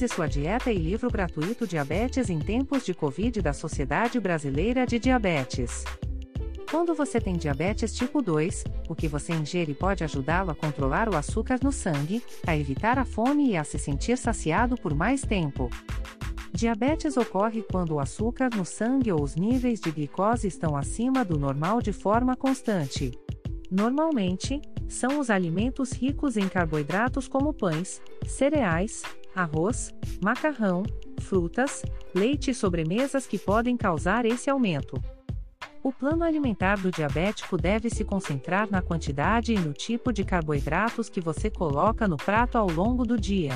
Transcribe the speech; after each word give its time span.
Diabetes 0.00 0.02
e 0.02 0.08
sua 0.08 0.26
dieta 0.26 0.72
e 0.72 0.78
livro 0.78 1.10
gratuito 1.10 1.66
Diabetes 1.66 2.30
em 2.30 2.38
tempos 2.38 2.86
de 2.86 2.94
Covid 2.94 3.42
da 3.42 3.52
Sociedade 3.52 4.18
Brasileira 4.18 4.86
de 4.86 4.98
Diabetes. 4.98 5.84
Quando 6.70 6.94
você 6.94 7.20
tem 7.20 7.36
diabetes 7.36 7.94
tipo 7.94 8.22
2, 8.22 8.64
o 8.88 8.94
que 8.94 9.06
você 9.06 9.34
ingere 9.34 9.74
pode 9.74 10.02
ajudá-lo 10.02 10.52
a 10.52 10.54
controlar 10.54 11.08
o 11.08 11.16
açúcar 11.16 11.58
no 11.62 11.70
sangue, 11.70 12.22
a 12.46 12.56
evitar 12.56 12.98
a 12.98 13.04
fome 13.04 13.50
e 13.50 13.56
a 13.56 13.64
se 13.64 13.78
sentir 13.78 14.16
saciado 14.16 14.74
por 14.76 14.94
mais 14.94 15.20
tempo. 15.20 15.68
Diabetes 16.52 17.18
ocorre 17.18 17.62
quando 17.62 17.94
o 17.94 18.00
açúcar 18.00 18.48
no 18.56 18.64
sangue 18.64 19.12
ou 19.12 19.22
os 19.22 19.36
níveis 19.36 19.80
de 19.80 19.90
glicose 19.90 20.48
estão 20.48 20.76
acima 20.76 21.24
do 21.24 21.38
normal 21.38 21.82
de 21.82 21.92
forma 21.92 22.34
constante. 22.36 23.10
Normalmente, 23.70 24.62
são 24.88 25.20
os 25.20 25.30
alimentos 25.30 25.92
ricos 25.92 26.36
em 26.36 26.48
carboidratos 26.48 27.28
como 27.28 27.52
pães, 27.52 28.02
cereais, 28.26 29.02
arroz, 29.34 29.94
macarrão, 30.22 30.82
frutas, 31.20 31.82
leite 32.14 32.50
e 32.50 32.54
sobremesas 32.54 33.26
que 33.26 33.38
podem 33.38 33.76
causar 33.76 34.24
esse 34.24 34.50
aumento. 34.50 35.00
O 35.82 35.90
plano 35.90 36.24
alimentar 36.24 36.76
do 36.76 36.90
diabético 36.90 37.56
deve 37.56 37.88
se 37.88 38.04
concentrar 38.04 38.70
na 38.70 38.82
quantidade 38.82 39.54
e 39.54 39.58
no 39.58 39.72
tipo 39.72 40.12
de 40.12 40.24
carboidratos 40.24 41.08
que 41.08 41.20
você 41.20 41.50
coloca 41.50 42.06
no 42.06 42.18
prato 42.18 42.58
ao 42.58 42.70
longo 42.70 43.04
do 43.06 43.18
dia. 43.18 43.52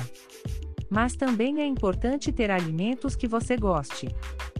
Mas 0.89 1.15
também 1.15 1.61
é 1.61 1.65
importante 1.65 2.31
ter 2.31 2.49
alimentos 2.49 3.15
que 3.15 3.27
você 3.27 3.55
goste. 3.55 4.07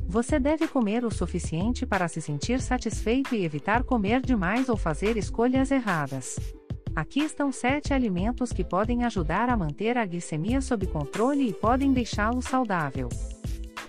Você 0.08 0.40
deve 0.40 0.68
comer 0.68 1.03
o 1.03 1.12
suficiente 1.12 1.86
para 1.86 2.08
se 2.08 2.22
sentir 2.22 2.62
satisfeito 2.62 3.34
e 3.34 3.44
evitar 3.44 3.84
comer 3.84 4.22
demais 4.22 4.70
ou 4.70 4.78
fazer 4.78 5.18
escolhas 5.18 5.72
erradas. 5.72 6.38
Aqui 6.96 7.20
estão 7.20 7.52
7 7.52 7.94
alimentos 7.94 8.54
que 8.54 8.64
podem 8.64 9.04
ajudar 9.04 9.50
a 9.50 9.58
manter 9.58 9.98
a 9.98 10.06
glicemia 10.06 10.62
sob 10.62 10.88
controle 10.88 11.50
e 11.50 11.54
podem 11.54 11.92
deixá-lo 11.92 12.42
saudável. 12.42 13.10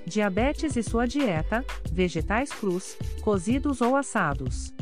Diabetes 0.04 0.74
e 0.74 0.82
sua 0.82 1.06
dieta: 1.06 1.64
vegetais 1.92 2.50
crus, 2.50 2.98
cozidos 3.22 3.80
ou 3.80 3.94
assados. 3.94 4.74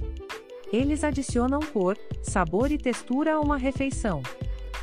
Eles 0.73 1.05
adicionam 1.05 1.61
cor, 1.61 1.99
sabor 2.23 2.73
e 2.73 2.79
textura 2.79 3.35
a 3.35 3.41
uma 3.41 3.59
refeição. 3.59 4.23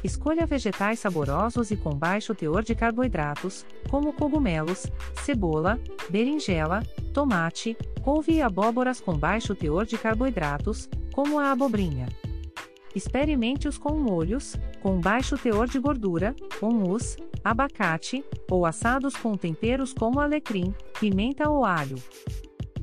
Escolha 0.03 0.45
vegetais 0.45 0.99
saborosos 0.99 1.71
e 1.71 1.75
com 1.75 1.95
baixo 1.95 2.35
teor 2.35 2.63
de 2.63 2.75
carboidratos, 2.75 3.65
como 3.89 4.13
cogumelos, 4.13 4.85
cebola, 5.23 5.79
berinjela, 6.09 6.83
tomate, 7.11 7.75
couve 8.03 8.33
e 8.33 8.41
abóboras 8.41 9.01
com 9.01 9.17
baixo 9.17 9.55
teor 9.55 9.85
de 9.85 9.97
carboidratos, 9.97 10.87
como 11.11 11.39
a 11.39 11.51
abobrinha. 11.51 12.07
Experimente-os 12.95 13.77
com 13.77 13.97
molhos, 13.97 14.55
com 14.81 14.99
baixo 14.99 15.37
teor 15.37 15.67
de 15.67 15.79
gordura, 15.79 16.35
hummus, 16.61 17.15
abacate, 17.43 18.23
ou 18.49 18.65
assados 18.65 19.15
com 19.15 19.37
temperos 19.37 19.93
como 19.93 20.19
alecrim, 20.19 20.73
pimenta 20.99 21.49
ou 21.49 21.63
alho. 21.65 21.95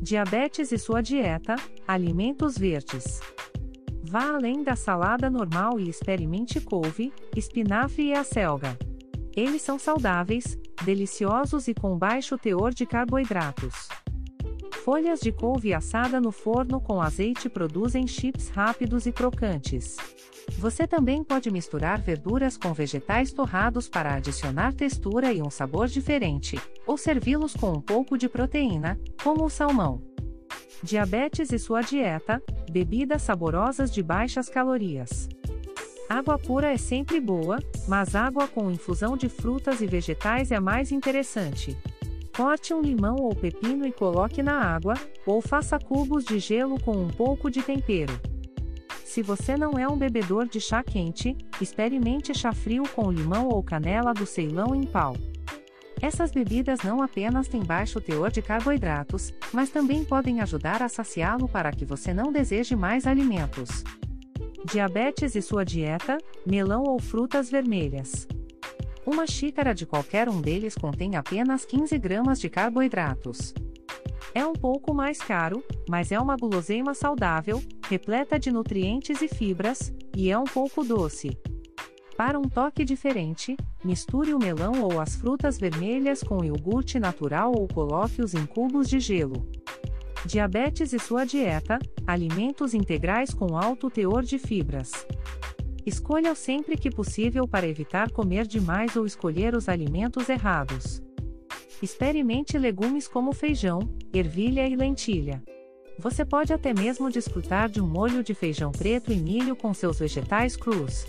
Diabetes 0.01 0.73
e 0.73 0.79
sua 0.79 1.03
dieta: 1.03 1.57
alimentos 1.87 2.57
verdes. 2.57 3.21
Vá 4.03 4.35
além 4.35 4.63
da 4.63 4.75
salada 4.75 5.29
normal 5.29 5.79
e 5.79 5.91
experimente 5.91 6.61
couve, 6.61 7.13
espinafre 7.37 8.07
e 8.07 8.15
acelga. 8.15 8.79
Eles 9.37 9.61
são 9.61 9.79
saudáveis, 9.79 10.59
deliciosos 10.83 11.69
e 11.69 11.75
com 11.75 11.99
baixo 11.99 12.39
teor 12.39 12.73
de 12.73 12.87
carboidratos. 12.87 13.89
Folhas 14.85 15.21
de 15.21 15.33
couve 15.33 15.75
assada 15.75 16.21
no 16.21 16.33
forno 16.33 16.81
com 16.81 17.03
azeite 17.03 17.49
produzem 17.49 18.07
chips 18.07 18.49
rápidos 18.49 19.07
e 19.07 19.13
crocantes. 19.13 19.97
Você 20.57 20.87
também 20.87 21.23
pode 21.23 21.51
misturar 21.51 22.01
verduras 22.01 22.57
com 22.57 22.73
vegetais 22.73 23.33
torrados 23.33 23.89
para 23.89 24.15
adicionar 24.15 24.73
textura 24.73 25.33
e 25.33 25.43
um 25.43 25.51
sabor 25.51 25.89
diferente, 25.89 26.59
ou 26.87 26.97
servi-los 26.97 27.55
com 27.55 27.73
um 27.73 27.81
pouco 27.81 28.17
de 28.17 28.29
proteína, 28.29 28.99
como 29.23 29.45
o 29.45 29.51
salmão. 29.51 30.01
Diabetes 30.83 31.53
e 31.53 31.59
sua 31.59 31.83
dieta: 31.83 32.43
bebidas 32.71 33.23
saborosas 33.23 33.93
de 33.93 34.03
baixas 34.03 34.49
calorias. 34.49 35.29
Água 36.09 36.39
pura 36.39 36.73
é 36.73 36.79
sempre 36.79 37.21
boa, 37.21 37.59
mas 37.87 38.15
água 38.15 38.49
com 38.49 38.71
infusão 38.71 39.17
de 39.17 39.29
frutas 39.29 39.83
e 39.83 39.87
vegetais 39.87 40.51
é 40.51 40.59
mais 40.59 40.91
interessante. 40.91 41.77
Corte 42.39 42.73
um 42.73 42.81
limão 42.81 43.17
ou 43.17 43.35
pepino 43.35 43.85
e 43.85 43.91
coloque 43.91 44.45
na 44.45 44.61
água, 44.61 44.95
ou 45.27 45.43
faça 45.43 45.77
cubos 45.77 46.25
de 46.25 46.39
gelo 46.39 46.81
com 46.81 46.93
um 46.93 47.09
pouco 47.09 47.51
de 47.51 47.61
tempero. 47.61 48.13
Se 49.05 49.23
você 49.23 49.57
não 49.57 49.77
é 49.77 49.89
um 49.89 49.97
bebedor 49.97 50.47
de 50.47 50.61
chá 50.61 50.81
quente, 50.85 51.37
experimente 51.61 52.33
chá 52.33 52.53
frio 52.53 52.85
com 52.95 53.11
limão 53.11 53.49
ou 53.49 53.61
canela 53.61 54.15
do 54.15 54.25
Ceilão 54.25 54.73
em 54.73 54.85
pau. 54.85 55.17
Essas 56.01 56.31
bebidas 56.31 56.79
não 56.85 57.03
apenas 57.03 57.49
têm 57.49 57.65
baixo 57.65 58.01
teor 58.01 58.31
de 58.31 58.41
carboidratos, 58.41 59.35
mas 59.53 59.71
também 59.71 60.05
podem 60.05 60.41
ajudar 60.41 60.81
a 60.81 60.89
saciá-lo 60.89 61.49
para 61.49 61.73
que 61.73 61.85
você 61.85 62.15
não 62.15 62.31
deseje 62.31 62.77
mais 62.77 63.05
alimentos. 63.05 63.83
Diabetes 64.65 65.35
e 65.35 65.43
sua 65.43 65.65
dieta: 65.65 66.19
melão 66.47 66.85
ou 66.85 67.01
frutas 67.01 67.51
vermelhas. 67.51 68.29
Uma 69.11 69.27
xícara 69.27 69.75
de 69.75 69.87
qualquer 69.87 70.29
um 70.29 70.39
deles 70.39 70.75
contém 70.75 71.17
apenas 71.17 71.65
15 71.65 71.97
gramas 71.97 72.39
de 72.39 72.51
carboidratos. 72.51 73.55
É 74.35 74.45
um 74.45 74.53
pouco 74.53 74.93
mais 74.93 75.17
caro, 75.17 75.65
mas 75.89 76.13
é 76.13 76.21
uma 76.21 76.37
guloseima 76.37 76.93
saudável, 76.93 77.63
repleta 77.89 78.39
de 78.39 78.53
nutrientes 78.53 79.23
e 79.23 79.29
fibras, 79.29 79.95
e 80.15 80.31
é 80.31 80.39
um 80.39 80.45
pouco 80.45 80.85
doce. 80.85 81.31
Para 82.19 82.39
um 82.39 82.43
toque 82.43 82.85
diferente, 82.85 83.57
misture 83.83 84.35
o 84.35 84.39
melão 84.39 84.83
ou 84.83 85.01
as 85.01 85.17
frutas 85.17 85.59
vermelhas 85.59 86.23
com 86.23 86.45
iogurte 86.45 87.01
natural 87.01 87.55
ou 87.57 87.67
coloque-os 87.67 88.35
em 88.35 88.45
cubos 88.45 88.91
de 88.91 89.01
gelo. 89.01 89.49
Diabetes 90.27 90.93
e 90.93 90.99
sua 90.99 91.25
dieta: 91.25 91.79
alimentos 92.07 92.75
integrais 92.75 93.33
com 93.33 93.57
alto 93.57 93.89
teor 93.89 94.23
de 94.23 94.39
fibras. 94.39 95.07
Escolha-o 95.89 96.37
sempre 96.37 96.77
que 96.77 96.91
possível 96.91 97.49
para 97.49 97.67
evitar 97.67 98.11
comer 98.11 98.47
demais 98.47 98.95
ou 98.95 99.07
escolher 99.07 99.55
os 99.55 99.71
alimentos 99.71 100.29
errados. 100.29 101.01
Experimente 101.81 102.59
legumes 102.59 103.09
como 103.09 103.33
feijão, 103.33 103.79
ervilha 104.13 104.69
e 104.69 104.77
lentilha. 104.77 105.43
Você 105.99 106.27
pode 106.27 106.53
até 106.53 106.75
mesmo 106.75 107.11
desfrutar 107.11 107.71
de 107.71 107.81
um 107.81 107.87
molho 107.87 108.23
de 108.23 108.35
feijão 108.35 108.71
preto 108.71 109.11
e 109.11 109.17
milho 109.17 109.57
com 109.57 109.73
seus 109.73 109.99
vegetais 109.99 110.59
crus. 110.59 111.07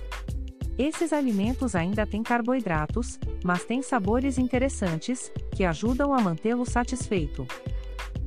Esses 0.78 1.12
alimentos 1.12 1.76
ainda 1.76 2.08
têm 2.08 2.24
carboidratos, 2.24 3.20
mas 3.44 3.66
têm 3.66 3.82
sabores 3.82 4.38
interessantes, 4.38 5.30
que 5.54 5.66
ajudam 5.66 6.14
a 6.14 6.22
mantê-lo 6.22 6.66
satisfeito. 6.66 7.46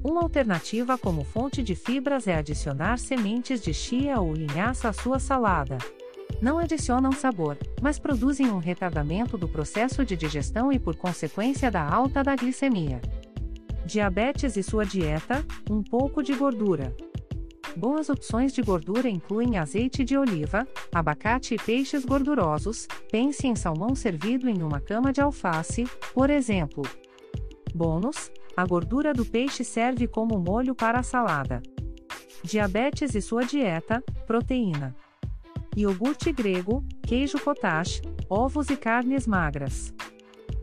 Uma 0.05 0.21
alternativa 0.21 0.99
como 0.99 1.25
fonte 1.25 1.63
de 1.63 1.75
fibras 1.75 2.29
é 2.29 2.35
adicionar 2.35 2.99
sementes 2.99 3.63
de 3.63 3.73
chia 3.73 4.21
ou 4.21 4.35
linhaça 4.35 4.91
à 4.91 4.93
sua 4.93 5.19
salada 5.19 5.79
não 6.41 6.59
adicionam 6.59 7.13
sabor, 7.13 7.57
mas 7.81 7.99
produzem 7.99 8.51
um 8.51 8.59
retardamento 8.59 9.37
do 9.37 9.49
processo 9.49 10.05
de 10.05 10.17
digestão 10.17 10.73
e 10.73 10.79
por 10.79 10.97
consequência 10.97 11.71
da 11.71 11.83
alta 11.83 12.23
da 12.23 12.35
glicemia. 12.35 13.01
Diabetes 13.85 14.57
e 14.57 14.63
sua 14.63 14.85
dieta: 14.85 15.45
um 15.71 15.83
pouco 15.83 16.23
de 16.23 16.35
gordura. 16.35 16.95
Boas 17.77 18.09
opções 18.09 18.53
de 18.53 18.61
gordura 18.61 19.09
incluem 19.09 19.57
azeite 19.57 20.05
de 20.05 20.17
oliva, 20.17 20.67
abacate 20.95 21.55
e 21.55 21.59
peixes 21.59 22.05
gordurosos. 22.05 22.87
Pense 23.11 23.47
em 23.47 23.55
salmão 23.55 23.95
servido 23.95 24.49
em 24.49 24.63
uma 24.63 24.81
cama 24.81 25.13
de 25.13 25.21
alface, 25.21 25.85
por 26.15 26.31
exemplo. 26.31 26.83
Bônus: 27.75 28.31
a 28.57 28.65
gordura 28.67 29.15
do 29.15 29.25
peixe 29.25 29.65
serve 29.65 30.07
como 30.07 30.39
molho 30.39 30.75
para 30.75 31.01
a 31.01 31.03
salada. 31.03 31.63
Diabetes 32.45 33.15
e 33.15 33.23
sua 33.23 33.45
dieta: 33.45 34.03
proteína 34.27 34.95
iogurte 35.77 36.33
grego, 36.33 36.85
queijo 37.03 37.39
cottage, 37.39 38.03
ovos 38.29 38.69
e 38.71 38.77
carnes 38.77 39.27
magras. 39.27 39.93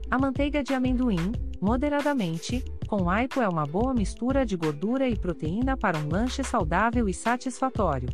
A 0.09 0.17
manteiga 0.17 0.63
de 0.63 0.73
amendoim, 0.73 1.31
moderadamente, 1.61 2.63
com 2.87 3.09
aipo 3.09 3.41
é 3.41 3.47
uma 3.47 3.65
boa 3.65 3.93
mistura 3.93 4.45
de 4.45 4.55
gordura 4.55 5.07
e 5.07 5.15
proteína 5.15 5.77
para 5.77 5.97
um 5.97 6.09
lanche 6.09 6.43
saudável 6.43 7.07
e 7.07 7.13
satisfatório. 7.13 8.09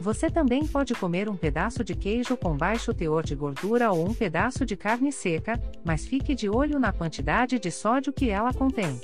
Você 0.00 0.28
também 0.28 0.66
pode 0.66 0.92
comer 0.94 1.28
um 1.28 1.36
pedaço 1.36 1.84
de 1.84 1.94
queijo 1.94 2.36
com 2.36 2.56
baixo 2.56 2.92
teor 2.92 3.22
de 3.22 3.34
gordura 3.36 3.92
ou 3.92 4.08
um 4.08 4.12
pedaço 4.12 4.66
de 4.66 4.76
carne 4.76 5.12
seca, 5.12 5.60
mas 5.84 6.04
fique 6.04 6.34
de 6.34 6.48
olho 6.48 6.80
na 6.80 6.92
quantidade 6.92 7.58
de 7.60 7.70
sódio 7.70 8.12
que 8.12 8.28
ela 8.28 8.52
contém. 8.52 9.00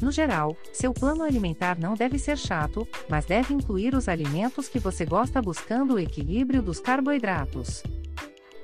No 0.00 0.10
geral, 0.10 0.56
seu 0.72 0.94
plano 0.94 1.22
alimentar 1.22 1.78
não 1.78 1.94
deve 1.94 2.18
ser 2.18 2.38
chato, 2.38 2.88
mas 3.08 3.26
deve 3.26 3.52
incluir 3.52 3.94
os 3.94 4.08
alimentos 4.08 4.68
que 4.68 4.78
você 4.78 5.04
gosta 5.04 5.42
buscando 5.42 5.94
o 5.94 5.98
equilíbrio 5.98 6.62
dos 6.62 6.80
carboidratos. 6.80 7.82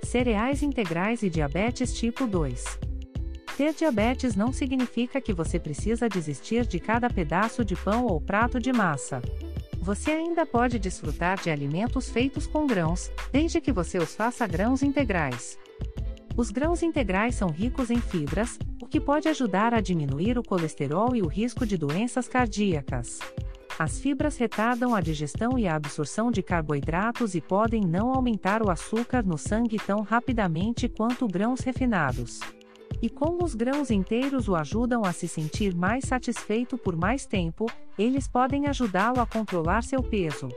Cereais 0.02 0.62
integrais 0.62 1.22
e 1.22 1.28
diabetes 1.28 1.92
tipo 1.92 2.26
2. 2.26 2.64
Ter 3.56 3.74
diabetes 3.74 4.34
não 4.34 4.52
significa 4.52 5.20
que 5.20 5.32
você 5.32 5.58
precisa 5.58 6.08
desistir 6.08 6.66
de 6.66 6.78
cada 6.78 7.08
pedaço 7.10 7.64
de 7.64 7.74
pão 7.74 8.06
ou 8.06 8.20
prato 8.20 8.58
de 8.58 8.72
massa. 8.72 9.20
Você 9.78 10.10
ainda 10.10 10.44
pode 10.44 10.78
desfrutar 10.78 11.40
de 11.40 11.50
alimentos 11.50 12.10
feitos 12.10 12.46
com 12.46 12.66
grãos, 12.66 13.10
desde 13.30 13.60
que 13.60 13.72
você 13.72 13.98
os 13.98 14.14
faça 14.14 14.46
grãos 14.46 14.82
integrais. 14.82 15.58
Os 16.36 16.50
grãos 16.50 16.82
integrais 16.82 17.34
são 17.34 17.48
ricos 17.48 17.90
em 17.90 18.00
fibras, 18.00 18.58
o 18.86 18.88
que 18.88 19.00
pode 19.00 19.28
ajudar 19.28 19.74
a 19.74 19.80
diminuir 19.80 20.38
o 20.38 20.44
colesterol 20.44 21.16
e 21.16 21.20
o 21.20 21.26
risco 21.26 21.66
de 21.66 21.76
doenças 21.76 22.28
cardíacas. 22.28 23.18
As 23.76 23.98
fibras 23.98 24.36
retardam 24.36 24.94
a 24.94 25.00
digestão 25.00 25.58
e 25.58 25.66
a 25.66 25.74
absorção 25.74 26.30
de 26.30 26.40
carboidratos 26.40 27.34
e 27.34 27.40
podem 27.40 27.82
não 27.82 28.12
aumentar 28.12 28.62
o 28.62 28.70
açúcar 28.70 29.24
no 29.24 29.36
sangue 29.36 29.76
tão 29.76 30.02
rapidamente 30.02 30.88
quanto 30.88 31.26
grãos 31.26 31.62
refinados. 31.62 32.38
E 33.02 33.10
como 33.10 33.44
os 33.44 33.56
grãos 33.56 33.90
inteiros 33.90 34.46
o 34.46 34.54
ajudam 34.54 35.04
a 35.04 35.12
se 35.12 35.26
sentir 35.26 35.74
mais 35.74 36.04
satisfeito 36.04 36.78
por 36.78 36.94
mais 36.94 37.26
tempo, 37.26 37.66
eles 37.98 38.28
podem 38.28 38.68
ajudá-lo 38.68 39.20
a 39.20 39.26
controlar 39.26 39.82
seu 39.82 40.00
peso. 40.00 40.48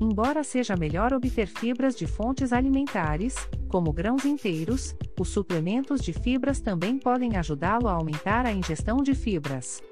Embora 0.00 0.44
seja 0.44 0.76
melhor 0.76 1.12
obter 1.12 1.48
fibras 1.48 1.96
de 1.96 2.06
fontes 2.06 2.52
alimentares, 2.52 3.34
como 3.68 3.92
grãos 3.92 4.24
inteiros, 4.24 4.94
os 5.18 5.28
suplementos 5.28 6.00
de 6.00 6.12
fibras 6.12 6.60
também 6.60 6.98
podem 6.98 7.36
ajudá-lo 7.36 7.88
a 7.88 7.92
aumentar 7.92 8.46
a 8.46 8.52
ingestão 8.52 8.98
de 8.98 9.14
fibras. 9.14 9.82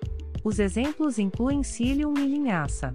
Os 0.44 0.60
exemplos 0.60 1.18
incluem 1.18 1.60
psyllium 1.62 2.14
e 2.16 2.26
linhaça. 2.26 2.94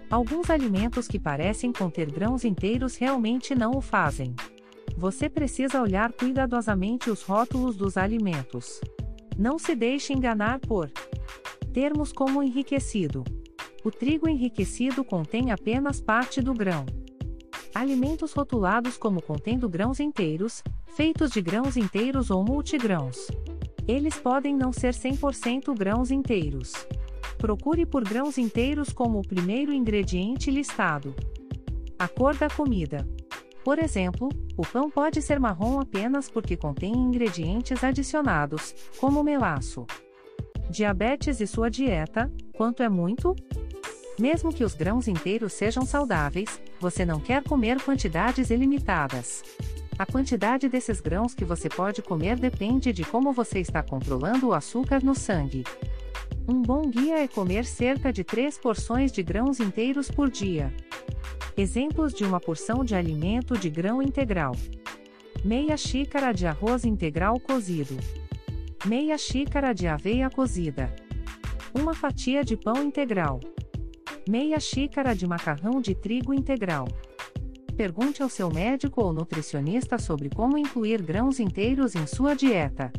Alguns 0.10 0.50
alimentos 0.50 1.07
que 1.07 1.19
parecem 1.19 1.72
conter 1.74 2.12
grãos 2.12 2.46
inteiros 2.46 2.96
realmente 2.96 3.56
não 3.56 3.72
o 3.72 3.81
fazem. 3.81 4.36
Você 4.98 5.28
precisa 5.28 5.81
olhar 5.81 6.13
cuidadosamente 6.13 7.10
os 7.10 7.24
rótulos 7.24 7.75
dos 7.75 7.98
alimentos. 7.98 8.80
Não 9.38 9.57
se 9.57 9.75
deixe 9.75 10.13
enganar 10.13 10.60
por 10.60 10.92
termos 11.74 12.13
como 12.13 12.42
enriquecido. 12.42 13.24
O 13.84 13.92
trigo 13.92 14.30
enriquecido 14.30 15.04
contém 15.04 15.52
apenas 15.52 16.00
parte 16.00 16.42
do 16.42 16.54
grão. 16.54 16.86
Alimentos 17.75 18.31
rotulados 18.31 18.95
como 18.95 19.22
contendo 19.22 19.68
grãos 19.68 20.00
inteiros, 20.00 20.63
feitos 20.95 21.30
de 21.30 21.42
grãos 21.42 21.75
inteiros 21.75 22.31
ou 22.31 22.42
multigrãos. 22.42 23.27
Eles 23.86 24.16
podem 24.16 24.56
não 24.56 24.72
ser 24.72 24.94
100% 24.94 25.77
grãos 25.77 26.10
inteiros. 26.10 26.72
Procure 27.38 27.86
por 27.86 28.01
grãos 28.07 28.38
inteiros 28.38 28.94
como 28.94 29.19
o 29.19 29.27
primeiro 29.27 29.74
ingrediente 29.74 30.50
listado. 30.50 31.13
A 32.00 32.07
cor 32.07 32.38
da 32.38 32.50
comida. 32.50 33.06
Por 33.62 33.78
exemplo, 33.78 34.30
o 34.56 34.66
pão 34.66 34.89
pode 34.89 35.21
ser 35.21 35.38
marrom 35.38 35.78
apenas 35.78 36.30
porque 36.30 36.56
contém 36.56 36.94
ingredientes 36.94 37.83
adicionados, 37.83 38.74
como 39.01 39.21
melaço. 39.21 39.86
Diabetes 40.69 41.42
e 41.42 41.45
sua 41.45 41.69
dieta: 41.69 42.31
quanto 42.54 42.81
é 42.81 42.88
muito? 42.88 43.36
Mesmo 44.18 44.54
que 44.54 44.63
os 44.63 44.74
grãos 44.74 45.10
inteiros 45.10 45.51
sejam 45.51 45.86
saudáveis, 45.86 46.62
você 46.85 47.03
não 47.03 47.19
quer 47.19 47.41
comer 47.41 47.81
quantidades 47.81 48.51
ilimitadas. 48.51 49.41
A 49.97 50.05
quantidade 50.05 50.69
desses 50.69 51.01
grãos 51.01 51.33
que 51.33 51.43
você 51.43 51.67
pode 51.67 52.03
comer 52.03 52.35
depende 52.37 52.93
de 52.93 53.04
como 53.04 53.33
você 53.33 53.59
está 53.59 53.81
controlando 53.81 54.49
o 54.49 54.54
açúcar 54.54 55.04
no 55.04 55.15
sangue. 55.15 55.63
Um 56.47 56.61
bom 56.61 56.83
guia 56.83 57.23
é 57.23 57.27
comer 57.27 57.65
cerca 57.65 58.13
de 58.13 58.23
3 58.23 58.59
porções 58.59 59.11
de 59.11 59.23
grãos 59.23 59.59
inteiros 59.59 60.11
por 60.11 60.30
dia. 60.30 60.71
Exemplos 61.57 62.13
de 62.13 62.23
uma 62.23 62.39
porção 62.39 62.85
de 62.85 62.94
alimento 62.94 63.57
de 63.57 63.68
grão 63.68 63.99
integral: 63.99 64.56
meia 65.44 65.75
xícara 65.75 66.31
de 66.31 66.45
arroz 66.45 66.85
integral 66.85 67.39
cozido, 67.39 67.97
meia 68.85 69.18
xícara 69.18 69.73
de 69.73 69.87
aveia 69.87 70.30
cozida, 70.30 70.94
uma 71.73 71.95
fatia 71.95 72.44
de 72.44 72.56
pão 72.56 72.83
integral, 72.83 73.39
meia 74.27 74.59
xícara 74.59 75.15
de 75.15 75.27
macarrão 75.27 75.79
de 75.81 75.94
trigo 75.95 76.33
integral. 76.33 76.87
Pergunte 77.75 78.23
ao 78.23 78.29
seu 78.29 78.49
médico 78.49 79.03
ou 79.03 79.11
nutricionista 79.11 79.97
sobre 79.97 80.29
como 80.29 80.57
incluir 80.57 81.01
grãos 81.01 81.39
inteiros 81.39 81.94
em 81.95 82.07
sua 82.07 82.33
dieta. 82.33 82.91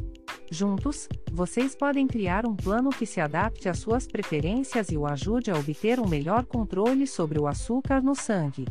Juntos, 0.51 1.09
vocês 1.33 1.75
podem 1.75 2.07
criar 2.07 2.47
um 2.47 2.55
plano 2.55 2.91
que 2.91 3.07
se 3.07 3.21
adapte 3.21 3.69
às 3.69 3.79
suas 3.79 4.07
preferências 4.07 4.91
e 4.91 4.97
o 4.97 5.07
ajude 5.07 5.51
a 5.51 5.57
obter 5.57 5.99
um 5.99 6.07
melhor 6.07 6.45
controle 6.45 7.07
sobre 7.07 7.39
o 7.39 7.47
açúcar 7.47 8.03
no 8.03 8.15
sangue. 8.15 8.67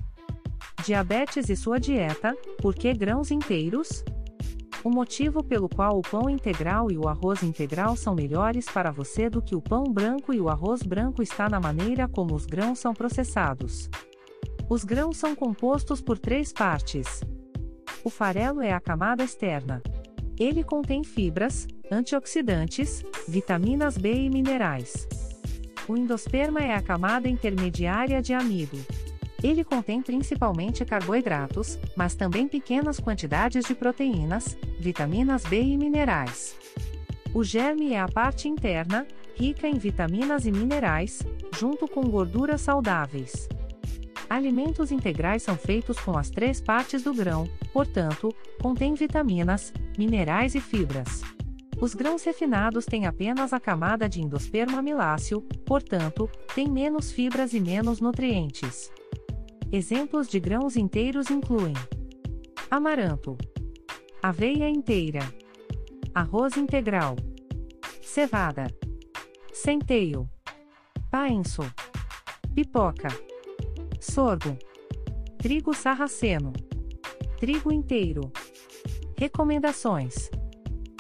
Diabetes 0.86 1.50
e 1.50 1.56
sua 1.56 1.80
dieta: 1.80 2.36
por 2.62 2.76
que 2.76 2.94
grãos 2.94 3.32
inteiros? 3.32 4.04
O 4.86 4.90
motivo 4.92 5.44
pelo 5.44 5.68
qual 5.68 5.98
o 5.98 6.04
pão 6.04 6.30
integral 6.30 6.92
e 6.92 6.98
o 6.98 7.08
arroz 7.08 7.42
integral 7.42 7.96
são 7.96 8.14
melhores 8.14 8.66
para 8.66 8.92
você 8.92 9.32
do 9.32 9.42
que 9.42 9.56
o 9.56 9.62
pão 9.62 9.86
branco 9.86 10.32
e 10.32 10.40
o 10.40 10.48
arroz 10.48 10.84
branco 10.84 11.24
está 11.24 11.50
na 11.50 11.60
maneira 11.60 12.08
como 12.08 12.36
os 12.36 12.46
grãos 12.46 12.78
são 12.78 12.94
processados. 12.94 13.90
Os 14.70 14.84
grãos 14.84 15.18
são 15.18 15.36
compostos 15.36 16.02
por 16.02 16.20
três 16.20 16.54
partes. 16.54 17.22
O 18.04 18.12
farelo 18.12 18.62
é 18.62 18.74
a 18.74 18.80
camada 18.80 19.24
externa. 19.24 19.82
Ele 20.40 20.64
contém 20.64 21.04
fibras, 21.04 21.66
antioxidantes, 21.92 23.04
vitaminas 23.28 23.98
B 23.98 24.14
e 24.14 24.30
minerais. 24.30 25.08
O 25.90 25.98
endosperma 25.98 26.60
é 26.60 26.76
a 26.76 26.82
camada 26.84 27.28
intermediária 27.28 28.22
de 28.22 28.36
amido. 28.36 28.78
Ele 29.46 29.64
contém 29.64 30.02
principalmente 30.02 30.84
carboidratos, 30.84 31.78
mas 31.96 32.16
também 32.16 32.48
pequenas 32.48 33.00
quantidades 33.00 33.66
de 33.66 33.76
proteínas, 33.76 34.58
vitaminas 34.80 35.44
B 35.44 35.62
e 35.62 35.78
minerais. 35.78 36.58
O 37.32 37.44
germe 37.44 37.94
é 37.94 38.00
a 38.00 38.08
parte 38.08 38.50
interna, 38.50 39.06
rica 39.36 39.68
em 39.68 39.78
vitaminas 39.78 40.48
e 40.48 40.52
minerais, 40.52 41.22
junto 41.60 41.88
com 41.88 42.10
gorduras 42.10 42.62
saudáveis. 42.62 43.48
Alimentos 44.28 44.92
integrais 44.92 45.44
são 45.44 45.56
feitos 45.56 46.00
com 46.00 46.18
as 46.18 46.32
três 46.32 46.60
partes 46.60 47.04
do 47.04 47.14
grão, 47.14 47.48
portanto, 47.72 48.34
contêm 48.60 48.96
vitaminas, 48.96 49.72
minerais 49.96 50.56
e 50.56 50.60
fibras. 50.60 51.22
Os 51.80 51.94
grãos 51.94 52.24
refinados 52.24 52.88
têm 52.88 53.06
apenas 53.06 53.54
a 53.54 53.60
camada 53.60 54.10
de 54.10 54.22
endosperma 54.22 54.80
amiláceo, 54.80 55.42
portanto, 55.68 56.28
têm 56.56 56.68
menos 56.68 57.12
fibras 57.12 57.54
e 57.54 57.60
menos 57.60 58.02
nutrientes. 58.02 58.90
Exemplos 59.72 60.28
de 60.28 60.40
grãos 60.40 60.78
inteiros 60.78 61.30
incluem 61.30 61.74
amaranto, 62.70 63.38
aveia 64.22 64.70
inteira, 64.70 65.20
arroz 66.14 66.58
integral, 66.58 67.16
cevada, 68.02 68.68
centeio, 69.52 70.30
paenço, 71.10 71.62
pipoca, 72.54 73.08
sorgo, 74.00 74.58
trigo 75.38 75.74
sarraceno, 75.74 76.54
trigo 77.40 77.72
inteiro. 77.72 78.32
Recomendações: 79.18 80.30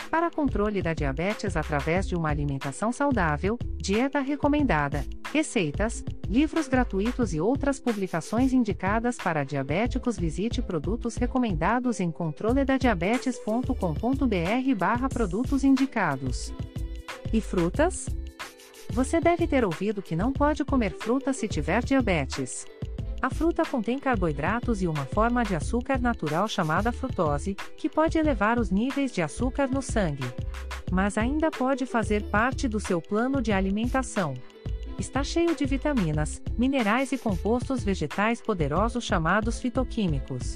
Para 0.10 0.32
controle 0.32 0.82
da 0.82 0.94
diabetes 0.94 1.56
através 1.56 2.08
de 2.08 2.16
uma 2.16 2.30
alimentação 2.30 2.92
saudável, 2.92 3.58
dieta 3.78 4.20
recomendada, 4.20 5.06
receitas, 5.32 6.04
livros 6.30 6.68
gratuitos 6.68 7.34
e 7.34 7.40
outras 7.40 7.80
publicações 7.80 8.54
indicadas 8.54 9.18
para 9.18 9.44
diabéticos, 9.44 10.18
visite 10.18 10.62
produtos 10.62 11.16
recomendados 11.16 12.00
em 12.00 12.12
controledadiabetes.com.br/barra 12.12 15.10
produtos 15.10 15.64
indicados. 15.64 16.54
E 17.32 17.42
frutas? 17.42 18.08
Você 18.92 19.20
deve 19.20 19.48
ter 19.48 19.66
ouvido 19.66 20.02
que 20.02 20.16
não 20.16 20.32
pode 20.32 20.64
comer 20.64 20.92
fruta 20.92 21.34
se 21.34 21.48
tiver 21.48 21.84
diabetes. 21.84 22.66
A 23.22 23.30
fruta 23.30 23.66
contém 23.66 23.98
carboidratos 23.98 24.82
e 24.82 24.88
uma 24.88 25.06
forma 25.06 25.44
de 25.44 25.56
açúcar 25.56 26.00
natural 26.00 26.48
chamada 26.48 26.92
frutose, 26.92 27.56
que 27.76 27.90
pode 27.90 28.18
elevar 28.18 28.60
os 28.60 28.70
níveis 28.70 29.12
de 29.12 29.22
açúcar 29.22 29.68
no 29.68 29.82
sangue. 29.82 30.24
Mas 30.92 31.18
ainda 31.18 31.50
pode 31.50 31.86
fazer 31.86 32.24
parte 32.30 32.68
do 32.68 32.80
seu 32.80 33.02
plano 33.02 33.42
de 33.42 33.52
alimentação. 33.52 34.36
Está 34.98 35.24
cheio 35.26 35.54
de 35.54 35.66
vitaminas, 35.66 36.42
minerais 36.58 37.12
e 37.12 37.18
compostos 37.18 37.84
vegetais 37.84 38.40
poderosos 38.40 39.04
chamados 39.04 39.60
fitoquímicos. 39.60 40.56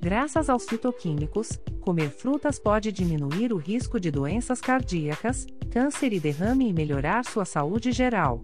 Graças 0.00 0.48
aos 0.48 0.64
fitoquímicos, 0.64 1.58
comer 1.80 2.10
frutas 2.10 2.60
pode 2.60 2.92
diminuir 2.92 3.52
o 3.52 3.56
risco 3.56 3.98
de 3.98 4.12
doenças 4.12 4.60
cardíacas, 4.60 5.44
câncer 5.72 6.12
e 6.12 6.20
derrame 6.20 6.68
e 6.68 6.72
melhorar 6.72 7.24
sua 7.24 7.44
saúde 7.44 7.90
geral. 7.90 8.40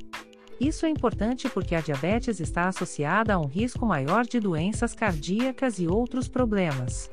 Isso 0.61 0.85
é 0.85 0.89
importante 0.89 1.49
porque 1.49 1.77
a 1.77 1.81
diabetes 1.81 2.41
está 2.41 2.69
associada 2.69 3.35
a 3.35 3.39
um 3.39 3.47
risco 3.47 3.87
maior 3.87 4.25
de 4.25 4.41
doenças 4.41 4.95
cardíacas 4.95 5.79
e 5.79 5.87
outros 5.87 6.27
problemas. 6.27 7.09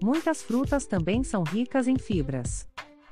Muitas 0.00 0.42
frutas 0.42 0.86
também 0.86 1.24
são 1.24 1.42
ricas 1.42 1.88
em 1.88 1.98
fibras. 1.98 2.68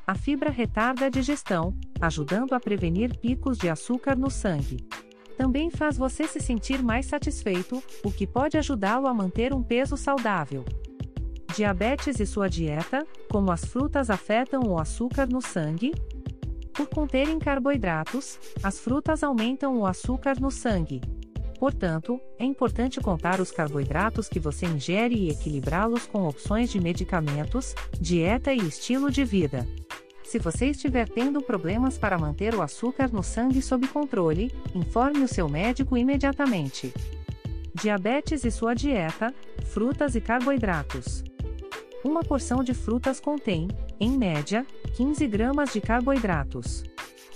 A 0.06 0.14
fibra 0.14 0.50
retarda 0.50 1.06
a 1.06 1.08
digestão, 1.08 1.74
ajudando 2.06 2.52
a 2.52 2.60
prevenir 2.60 3.16
picos 3.18 3.58
de 3.58 3.68
açúcar 3.68 4.16
no 4.16 4.30
sangue. 4.30 4.86
Também 5.36 5.70
faz 5.70 5.96
você 5.96 6.26
se 6.28 6.40
sentir 6.40 6.82
mais 6.82 7.06
satisfeito, 7.06 7.82
o 8.04 8.10
que 8.10 8.26
pode 8.26 8.56
ajudá-lo 8.56 9.06
a 9.06 9.14
manter 9.14 9.52
um 9.52 9.62
peso 9.62 9.96
saudável. 9.96 10.64
Diabetes 11.54 12.20
e 12.20 12.26
sua 12.26 12.48
dieta, 12.48 13.06
como 13.30 13.50
as 13.50 13.64
frutas 13.64 14.10
afetam 14.10 14.62
o 14.62 14.78
açúcar 14.78 15.26
no 15.26 15.40
sangue, 15.40 15.92
por 16.72 16.88
conterem 16.88 17.38
carboidratos, 17.38 18.38
as 18.62 18.80
frutas 18.80 19.22
aumentam 19.22 19.78
o 19.78 19.86
açúcar 19.86 20.40
no 20.40 20.50
sangue. 20.50 21.00
Portanto, 21.58 22.20
é 22.38 22.44
importante 22.44 23.00
contar 23.00 23.40
os 23.40 23.52
carboidratos 23.52 24.28
que 24.28 24.40
você 24.40 24.66
ingere 24.66 25.14
e 25.14 25.30
equilibrá-los 25.30 26.04
com 26.06 26.26
opções 26.26 26.70
de 26.70 26.80
medicamentos, 26.80 27.74
dieta 28.00 28.52
e 28.52 28.58
estilo 28.58 29.10
de 29.10 29.24
vida. 29.24 29.66
Se 30.24 30.38
você 30.38 30.70
estiver 30.70 31.08
tendo 31.08 31.40
problemas 31.42 31.98
para 31.98 32.18
manter 32.18 32.54
o 32.54 32.62
açúcar 32.62 33.12
no 33.12 33.22
sangue 33.22 33.60
sob 33.60 33.86
controle, 33.86 34.50
informe 34.74 35.22
o 35.22 35.28
seu 35.28 35.48
médico 35.48 35.96
imediatamente. 35.96 36.92
Diabetes 37.74 38.44
e 38.44 38.50
sua 38.50 38.74
dieta, 38.74 39.32
frutas 39.66 40.16
e 40.16 40.20
carboidratos. 40.20 41.22
Uma 42.02 42.22
porção 42.22 42.64
de 42.64 42.72
frutas 42.74 43.20
contém, 43.20 43.68
em 44.00 44.10
média, 44.10 44.66
15 44.96 45.26
gramas 45.26 45.72
de 45.72 45.80
carboidratos. 45.80 46.84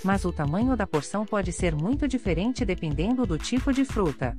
Mas 0.03 0.25
o 0.25 0.33
tamanho 0.33 0.77
da 0.77 0.87
porção 0.87 1.27
pode 1.27 1.53
ser 1.53 1.75
muito 1.75 2.09
diferente 2.09 2.65
dependendo 2.65 3.27
do 3.27 3.37
tipo 3.37 3.73
de 3.73 3.85
fruta. 3.85 4.37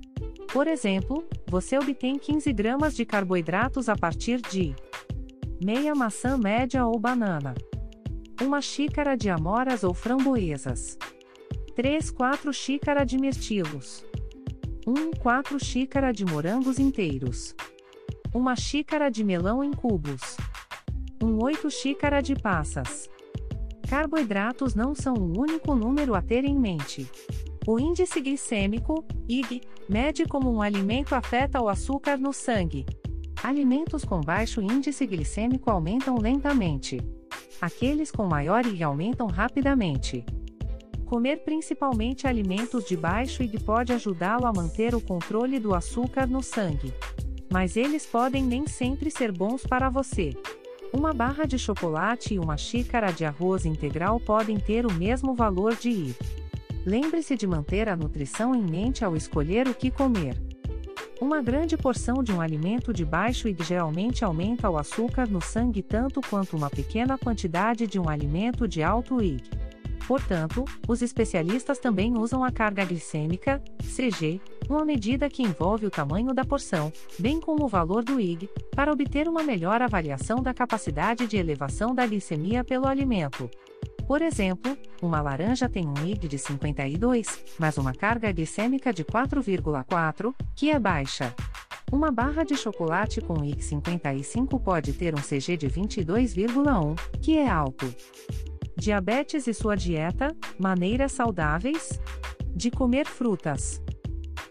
Por 0.52 0.68
exemplo, 0.68 1.24
você 1.48 1.78
obtém 1.78 2.18
15 2.18 2.52
gramas 2.52 2.96
de 2.96 3.06
carboidratos 3.06 3.88
a 3.88 3.96
partir 3.96 4.42
de 4.42 4.76
meia 5.64 5.94
maçã 5.94 6.38
média 6.38 6.86
ou 6.86 6.98
banana, 6.98 7.54
uma 8.42 8.62
xícara 8.62 9.18
de 9.18 9.30
amoras 9.30 9.84
ou 9.84 9.94
framboesas, 9.94 10.98
3 11.76 12.12
4 12.12 12.54
xícara 12.54 13.06
de 13.06 13.18
mirtilos, 13.18 14.06
1 14.88 15.12
4 15.20 15.64
xícara 15.64 16.12
de 16.12 16.26
morangos 16.26 16.80
inteiros. 16.80 17.54
Uma 18.34 18.56
xícara 18.56 19.10
de 19.10 19.24
melão 19.24 19.64
em 19.64 19.72
cubos. 19.72 20.38
1 21.22 21.44
8 21.44 21.70
xícara 21.70 22.22
de 22.22 22.36
passas. 22.36 23.10
Carboidratos 23.90 24.74
não 24.74 24.96
são 24.96 25.16
o 25.16 25.40
único 25.40 25.76
número 25.76 26.16
a 26.16 26.22
ter 26.22 26.46
em 26.46 26.58
mente. 26.58 27.10
O 27.68 27.80
índice 27.80 28.22
glicêmico, 28.22 29.06
IG, 29.28 29.62
mede 29.88 30.26
como 30.26 30.52
um 30.52 30.62
alimento 30.62 31.14
afeta 31.14 31.62
o 31.62 31.68
açúcar 31.68 32.18
no 32.18 32.32
sangue. 32.32 32.86
Alimentos 33.44 34.06
com 34.06 34.22
baixo 34.22 34.62
índice 34.62 35.06
glicêmico 35.06 35.70
aumentam 35.70 36.18
lentamente. 36.18 37.00
Aqueles 37.62 38.12
com 38.12 38.26
maior 38.26 38.66
IG 38.66 38.84
aumentam 38.84 39.28
rapidamente. 39.28 40.26
Comer 41.06 41.44
principalmente 41.44 42.28
alimentos 42.28 42.86
de 42.86 42.96
baixo 42.96 43.44
IG 43.44 43.60
pode 43.60 43.92
ajudá-lo 43.94 44.46
a 44.46 44.54
manter 44.54 44.94
o 44.94 45.02
controle 45.02 45.60
do 45.60 45.74
açúcar 45.74 46.28
no 46.28 46.42
sangue 46.42 46.94
mas 47.52 47.76
eles 47.76 48.06
podem 48.06 48.44
nem 48.44 48.68
sempre 48.68 49.10
ser 49.10 49.32
bons 49.32 49.66
para 49.66 49.90
você. 49.90 50.34
Uma 50.94 51.14
barra 51.14 51.46
de 51.46 51.58
chocolate 51.58 52.36
e 52.36 52.40
uma 52.40 52.58
xícara 52.58 53.12
de 53.12 53.26
arroz 53.26 53.66
integral 53.66 54.20
podem 54.20 54.58
ter 54.58 54.86
o 54.86 54.94
mesmo 54.94 55.34
valor 55.34 55.76
de 55.76 55.90
ir. 55.90 56.16
Lembre-se 56.86 57.36
de 57.36 57.46
manter 57.46 57.90
a 57.90 57.96
nutrição 57.96 58.56
em 58.56 58.62
mente 58.62 59.04
ao 59.04 59.16
escolher 59.16 59.68
o 59.68 59.74
que 59.74 59.92
comer. 59.92 60.36
Uma 61.22 61.42
grande 61.42 61.76
porção 61.76 62.24
de 62.24 62.32
um 62.32 62.40
alimento 62.40 62.94
de 62.94 63.04
baixo 63.04 63.50
IG 63.50 63.62
geralmente 63.66 64.24
aumenta 64.24 64.70
o 64.70 64.78
açúcar 64.78 65.28
no 65.28 65.42
sangue 65.42 65.84
tanto 65.84 66.22
quanto 66.22 66.56
uma 66.56 66.70
pequena 66.70 67.18
quantidade 67.18 67.86
de 67.86 68.00
um 68.00 68.08
alimento 68.08 68.66
de 68.66 68.82
alto 68.82 69.22
IG. 69.22 69.44
Portanto, 70.08 70.64
os 70.88 71.02
especialistas 71.02 71.78
também 71.78 72.18
usam 72.18 72.42
a 72.42 72.52
carga 72.52 72.86
glicêmica, 72.86 73.62
CG, 73.80 74.40
uma 74.70 74.86
medida 74.86 75.30
que 75.30 75.44
envolve 75.44 75.86
o 75.86 75.92
tamanho 75.92 76.34
da 76.34 76.46
porção, 76.46 76.92
bem 77.20 77.42
como 77.42 77.66
o 77.66 77.68
valor 77.68 78.02
do 78.02 78.18
IG, 78.18 78.50
para 78.74 78.92
obter 78.92 79.28
uma 79.28 79.44
melhor 79.44 79.82
avaliação 79.82 80.42
da 80.42 80.54
capacidade 80.54 81.28
de 81.28 81.36
elevação 81.36 81.94
da 81.94 82.08
glicemia 82.08 82.64
pelo 82.64 82.88
alimento. 82.88 83.50
Por 84.10 84.24
exemplo, 84.24 84.76
uma 85.04 85.22
laranja 85.22 85.70
tem 85.70 85.88
um 85.88 85.94
IG 86.04 86.28
de 86.28 86.40
52, 86.40 87.46
mas 87.60 87.78
uma 87.78 87.94
carga 87.94 88.32
glicêmica 88.32 88.92
de 88.92 89.06
4,4, 89.06 90.34
que 90.56 90.72
é 90.72 90.80
baixa. 90.80 91.32
Uma 91.92 92.10
barra 92.10 92.44
de 92.44 92.58
chocolate 92.58 93.22
com 93.22 93.46
IG 93.46 93.62
55 93.62 94.60
pode 94.62 94.94
ter 94.94 95.14
um 95.14 95.22
CG 95.22 95.56
de 95.56 95.70
22,1, 95.70 96.96
que 97.22 97.38
é 97.38 97.48
alto. 97.48 97.94
Diabetes 98.76 99.46
e 99.46 99.54
sua 99.54 99.76
dieta, 99.76 100.36
maneiras 100.58 101.12
saudáveis 101.12 102.02
de 102.56 102.72
comer 102.72 103.06
frutas. 103.06 103.80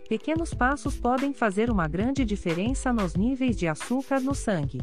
Pequenos 0.08 0.54
passos 0.54 0.96
podem 0.96 1.34
fazer 1.34 1.68
uma 1.68 1.88
grande 1.88 2.24
diferença 2.24 2.92
nos 2.92 3.16
níveis 3.16 3.56
de 3.56 3.66
açúcar 3.66 4.20
no 4.20 4.36
sangue. 4.36 4.78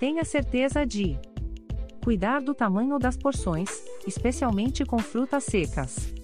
Tenha 0.00 0.24
certeza 0.24 0.84
de 0.84 1.16
cuidar 2.08 2.40
do 2.40 2.54
tamanho 2.54 2.98
das 2.98 3.18
porções, 3.18 3.68
especialmente 4.06 4.82
com 4.82 4.98
frutas 4.98 5.44
secas. 5.44 6.14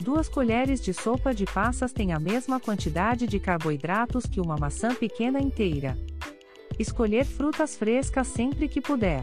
Duas 0.00 0.26
colheres 0.26 0.80
de 0.80 0.94
sopa 0.94 1.34
de 1.34 1.44
passas 1.44 1.92
têm 1.92 2.14
a 2.14 2.18
mesma 2.18 2.58
quantidade 2.58 3.26
de 3.26 3.38
carboidratos 3.38 4.24
que 4.24 4.40
uma 4.40 4.56
maçã 4.56 4.94
pequena 4.94 5.38
inteira. 5.38 5.98
Escolher 6.78 7.26
frutas 7.26 7.76
frescas 7.76 8.26
sempre 8.26 8.68
que 8.68 8.80
puder. 8.80 9.22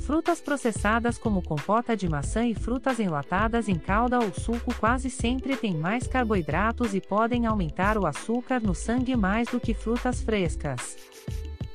Frutas 0.00 0.40
processadas 0.40 1.18
como 1.18 1.40
compota 1.40 1.96
de 1.96 2.08
maçã 2.08 2.44
e 2.44 2.52
frutas 2.52 2.98
enlatadas 2.98 3.68
em 3.68 3.76
calda 3.76 4.18
ou 4.18 4.34
suco 4.34 4.74
quase 4.74 5.08
sempre 5.08 5.56
têm 5.56 5.76
mais 5.76 6.08
carboidratos 6.08 6.96
e 6.96 7.00
podem 7.00 7.46
aumentar 7.46 7.96
o 7.96 8.08
açúcar 8.08 8.58
no 8.58 8.74
sangue 8.74 9.14
mais 9.14 9.46
do 9.46 9.60
que 9.60 9.72
frutas 9.72 10.20
frescas. 10.20 11.13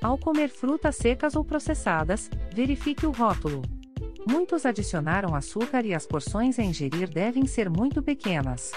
Ao 0.02 0.18
comer 0.18 0.50
frutas 0.50 0.96
secas 0.96 1.36
ou 1.36 1.44
processadas, 1.44 2.30
verifique 2.54 3.06
o 3.06 3.12
rótulo. 3.12 3.62
Muitos 4.30 4.66
adicionaram 4.66 5.36
açúcar 5.36 5.86
e 5.86 5.94
as 5.94 6.06
porções 6.06 6.58
a 6.58 6.64
ingerir 6.64 7.10
devem 7.10 7.46
ser 7.46 7.70
muito 7.70 8.02
pequenas. 8.02 8.72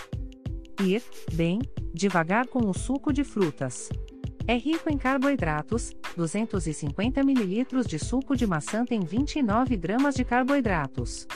Ir, 0.80 1.02
bem, 1.32 1.60
devagar 1.94 2.48
com 2.48 2.68
o 2.68 2.74
suco 2.74 3.12
de 3.12 3.22
frutas. 3.22 3.88
É 4.48 4.56
rico 4.56 4.90
em 4.90 4.98
carboidratos, 4.98 5.92
250 6.16 7.20
ml 7.20 7.84
de 7.86 7.98
suco 7.98 8.36
de 8.36 8.44
maçã 8.44 8.84
tem 8.84 9.00
29 9.00 9.76
gramas 9.76 10.16
de 10.16 10.24
carboidratos. 10.24 11.28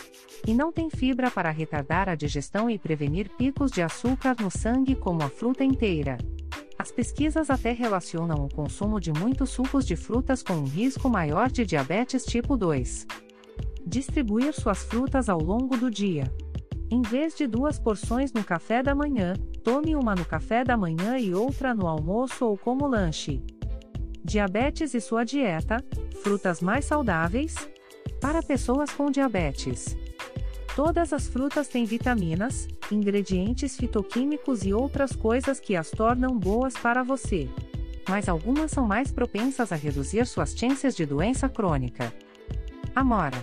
E 0.45 0.53
não 0.53 0.73
tem 0.73 0.91
fibra 0.91 1.31
para 1.31 1.51
retardar 1.51 2.09
a 2.09 2.17
digestão 2.17 2.69
e 2.69 2.79
prevenir 2.79 3.31
picos 3.37 3.71
de 3.71 3.83
açúcar 3.83 4.35
no 4.41 4.51
sangue 4.51 4.97
como 4.97 5.23
a 5.23 5.29
fruta 5.29 5.63
inteira. 5.63 6.19
As 6.79 6.93
pesquisas 6.93 7.49
até 7.49 7.73
relacionam 7.73 8.45
o 8.45 8.55
consumo 8.55 9.01
de 9.01 9.13
muitos 9.13 9.51
sucos 9.51 9.87
de 9.87 9.97
frutas 9.97 10.43
com 10.43 10.55
um 10.55 10.65
risco 10.65 11.09
maior 11.09 11.51
de 11.51 11.65
diabetes 11.65 12.25
tipo 12.25 12.57
2. 12.57 13.07
Distribuir 13.87 14.53
suas 14.53 14.85
frutas 14.85 15.29
ao 15.29 15.41
longo 15.41 15.77
do 15.77 15.91
dia. 15.91 16.31
Em 16.91 17.03
vez 17.03 17.35
de 17.35 17.47
duas 17.47 17.79
porções 17.79 18.33
no 18.33 18.45
café 18.45 18.83
da 18.83 18.95
manhã, 18.95 19.33
tome 19.65 19.97
uma 19.97 20.15
no 20.15 20.25
café 20.25 20.63
da 20.63 20.77
manhã 20.77 21.19
e 21.19 21.35
outra 21.35 21.75
no 21.75 21.87
almoço 21.87 22.45
ou 22.45 22.57
como 22.57 22.87
lanche. 22.87 23.43
Diabetes 24.25 24.95
e 24.95 25.01
sua 25.01 25.25
dieta: 25.25 25.83
frutas 26.23 26.61
mais 26.61 26.85
saudáveis? 26.85 27.55
Para 28.21 28.43
pessoas 28.43 28.91
com 28.91 29.11
diabetes. 29.11 29.97
Todas 30.77 31.11
as 31.15 31.27
frutas 31.27 31.69
têm 31.69 31.87
vitaminas, 31.87 32.69
ingredientes 32.93 33.79
fitoquímicos 33.79 34.63
e 34.63 34.75
outras 34.75 35.17
coisas 35.17 35.59
que 35.59 35.75
as 35.75 35.91
tornam 35.91 36.39
boas 36.39 36.75
para 36.75 37.03
você. 37.03 37.49
Mas 38.07 38.29
algumas 38.29 38.73
são 38.73 38.87
mais 38.87 39.11
propensas 39.11 39.73
a 39.73 39.75
reduzir 39.75 40.27
suas 40.27 40.55
chances 40.55 40.95
de 40.95 41.07
doença 41.07 41.49
crônica. 41.49 42.13
Amora. 42.95 43.39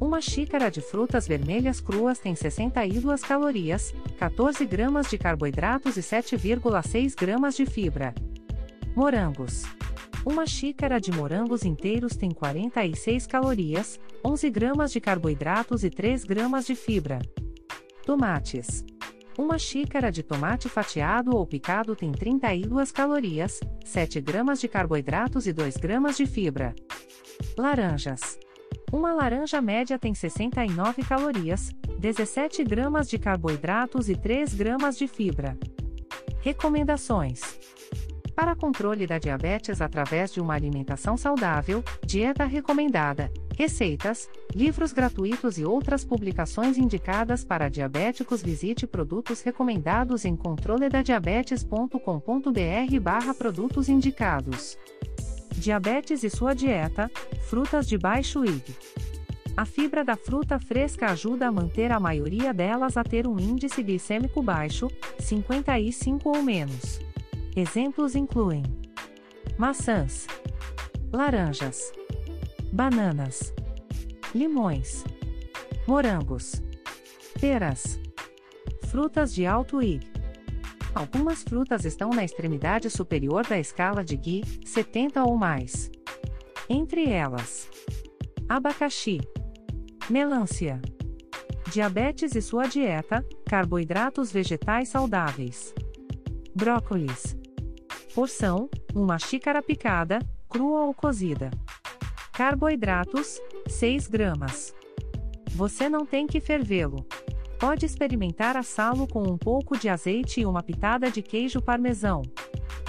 Uma 0.00 0.22
xícara 0.22 0.70
de 0.70 0.80
frutas 0.80 1.28
vermelhas 1.28 1.78
cruas 1.78 2.18
tem 2.18 2.34
62 2.34 3.20
calorias, 3.20 3.94
14 4.18 4.64
gramas 4.64 5.10
de 5.10 5.18
carboidratos 5.18 5.98
e 5.98 6.00
7,6 6.00 7.14
gramas 7.14 7.54
de 7.54 7.66
fibra. 7.66 8.14
Morangos. 8.96 9.64
Uma 10.24 10.46
xícara 10.46 11.00
de 11.00 11.10
morangos 11.10 11.64
inteiros 11.64 12.14
tem 12.14 12.30
46 12.30 13.26
calorias, 13.26 13.98
11 14.24 14.50
gramas 14.50 14.92
de 14.92 15.00
carboidratos 15.00 15.82
e 15.82 15.90
3 15.90 16.22
gramas 16.22 16.64
de 16.64 16.76
fibra. 16.76 17.18
Tomates. 18.06 18.84
Uma 19.36 19.58
xícara 19.58 20.12
de 20.12 20.22
tomate 20.22 20.68
fatiado 20.68 21.36
ou 21.36 21.44
picado 21.44 21.96
tem 21.96 22.12
32 22.12 22.92
calorias, 22.92 23.58
7 23.84 24.20
gramas 24.20 24.60
de 24.60 24.68
carboidratos 24.68 25.48
e 25.48 25.52
2 25.52 25.76
gramas 25.76 26.16
de 26.16 26.26
fibra. 26.26 26.72
Laranjas. 27.58 28.38
Uma 28.92 29.12
laranja 29.12 29.60
média 29.60 29.98
tem 29.98 30.14
69 30.14 31.02
calorias, 31.02 31.70
17 31.98 32.62
gramas 32.62 33.08
de 33.08 33.18
carboidratos 33.18 34.08
e 34.08 34.14
3 34.14 34.54
gramas 34.54 34.96
de 34.96 35.08
fibra. 35.08 35.58
Recomendações: 36.40 37.40
Para 38.34 38.56
controle 38.56 39.06
da 39.06 39.18
diabetes 39.18 39.82
através 39.82 40.32
de 40.32 40.40
uma 40.40 40.54
alimentação 40.54 41.18
saudável, 41.18 41.84
dieta 42.04 42.44
recomendada, 42.44 43.30
receitas, 43.56 44.28
livros 44.54 44.92
gratuitos 44.92 45.56
e 45.58 45.64
outras 45.64 46.04
publicações 46.04 46.76
indicadas 46.78 47.44
para 47.44 47.68
diabéticos, 47.68 48.40
visite 48.42 48.86
produtos 48.86 49.42
recomendados 49.42 50.24
em 50.24 50.34
controledadiabetes.com.br/barra 50.34 53.34
produtos 53.34 53.90
indicados. 53.90 54.78
Diabetes 55.54 56.24
e 56.24 56.30
sua 56.30 56.54
dieta: 56.54 57.10
frutas 57.48 57.86
de 57.86 57.98
baixo 57.98 58.42
IG. 58.44 58.74
A 59.54 59.66
fibra 59.66 60.02
da 60.02 60.16
fruta 60.16 60.58
fresca 60.58 61.10
ajuda 61.10 61.48
a 61.48 61.52
manter 61.52 61.92
a 61.92 62.00
maioria 62.00 62.54
delas 62.54 62.96
a 62.96 63.04
ter 63.04 63.26
um 63.26 63.38
índice 63.38 63.82
glicêmico 63.82 64.42
baixo, 64.42 64.90
55 65.18 66.30
ou 66.30 66.42
menos. 66.42 67.11
Exemplos 67.54 68.14
incluem 68.14 68.62
maçãs, 69.58 70.26
laranjas, 71.12 71.92
bananas, 72.72 73.52
limões, 74.34 75.04
morangos, 75.86 76.62
peras, 77.38 78.00
frutas 78.88 79.34
de 79.34 79.44
alto 79.44 79.82
IG. 79.82 80.00
Algumas 80.94 81.42
frutas 81.42 81.84
estão 81.84 82.10
na 82.10 82.24
extremidade 82.24 82.88
superior 82.88 83.46
da 83.46 83.58
escala 83.58 84.02
de 84.02 84.16
Gui, 84.16 84.42
70 84.64 85.22
ou 85.24 85.36
mais. 85.36 85.90
Entre 86.68 87.10
elas, 87.10 87.68
abacaxi, 88.48 89.20
Melancia. 90.08 90.80
Diabetes 91.70 92.34
e 92.34 92.42
sua 92.42 92.66
dieta: 92.66 93.24
carboidratos 93.46 94.32
vegetais 94.32 94.88
saudáveis. 94.88 95.74
Brócolis. 96.54 97.41
Porção: 98.14 98.68
uma 98.94 99.18
xícara 99.18 99.62
picada, 99.62 100.18
crua 100.48 100.84
ou 100.84 100.92
cozida. 100.92 101.50
Carboidratos: 102.32 103.40
6 103.66 104.06
gramas. 104.06 104.74
Você 105.52 105.88
não 105.88 106.04
tem 106.04 106.26
que 106.26 106.40
fervê-lo. 106.40 107.06
Pode 107.58 107.86
experimentar 107.86 108.56
assá-lo 108.56 109.06
com 109.06 109.22
um 109.22 109.38
pouco 109.38 109.78
de 109.78 109.88
azeite 109.88 110.40
e 110.40 110.46
uma 110.46 110.62
pitada 110.62 111.10
de 111.10 111.22
queijo 111.22 111.62
parmesão. 111.62 112.22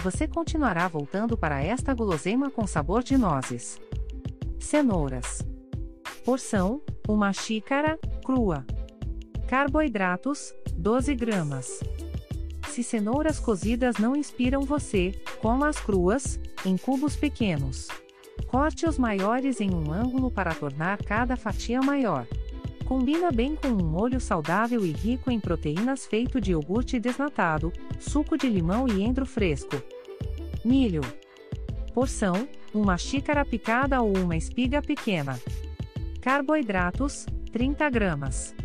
Você 0.04 0.28
continuará 0.28 0.88
voltando 0.90 1.38
para 1.38 1.64
esta 1.64 1.94
guloseima 1.94 2.52
com 2.52 2.68
sabor 2.68 3.02
de 3.02 3.18
nozes. 3.18 3.80
Cenouras. 4.60 5.42
Porção: 6.26 6.82
uma 7.08 7.32
xícara, 7.32 7.98
crua. 8.26 8.66
Carboidratos: 9.48 10.54
12 10.76 11.16
gramas. 11.16 11.80
Se 12.74 12.82
cenouras 12.82 13.40
cozidas 13.40 13.98
não 13.98 14.16
inspiram 14.16 14.62
você, 14.62 15.12
coma-as 15.40 15.80
cruas, 15.80 16.40
em 16.66 16.76
cubos 16.76 17.16
pequenos. 17.16 17.88
Corte 18.48 18.88
os 18.88 18.98
maiores 18.98 19.62
em 19.62 19.70
um 19.70 19.94
ângulo 19.94 20.32
para 20.32 20.56
tornar 20.56 20.98
cada 20.98 21.38
fatia 21.38 21.80
maior. 21.84 22.26
Combina 22.84 23.32
bem 23.32 23.56
com 23.56 23.68
um 23.68 23.86
molho 23.86 24.20
saudável 24.20 24.84
e 24.84 24.92
rico 24.92 25.30
em 25.30 25.40
proteínas 25.40 26.08
feito 26.08 26.42
de 26.42 26.50
iogurte 26.50 27.00
desnatado, 27.00 27.72
suco 28.00 28.36
de 28.36 28.50
limão 28.50 28.88
e 28.88 29.04
endro 29.04 29.24
fresco. 29.24 29.80
Milho. 30.66 31.02
Porção: 31.94 32.48
uma 32.74 32.98
xícara 32.98 33.46
picada 33.46 34.02
ou 34.02 34.18
uma 34.18 34.36
espiga 34.36 34.82
pequena. 34.82 35.40
Carboidratos, 36.20 37.28
30 37.52 37.88
gramas. 37.92 38.56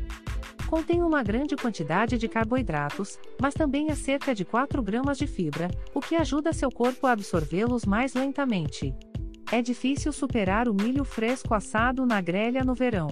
Contém 0.69 1.03
uma 1.03 1.23
grande 1.23 1.57
quantidade 1.57 2.19
de 2.19 2.29
carboidratos, 2.29 3.19
mas 3.41 3.55
também 3.55 3.91
há 3.91 3.97
cerca 3.97 4.35
de 4.35 4.45
4 4.45 4.83
gramas 4.83 5.17
de 5.17 5.27
fibra, 5.27 5.71
o 5.95 6.01
que 6.01 6.15
ajuda 6.15 6.53
seu 6.53 6.71
corpo 6.71 7.07
a 7.07 7.13
absorvê-los 7.13 7.87
mais 7.87 8.13
lentamente. 8.13 8.95
É 9.51 9.63
difícil 9.63 10.13
superar 10.13 10.69
o 10.69 10.75
milho 10.75 11.05
fresco 11.05 11.55
assado 11.55 12.05
na 12.05 12.21
grelha 12.21 12.63
no 12.63 12.75
verão. 12.75 13.09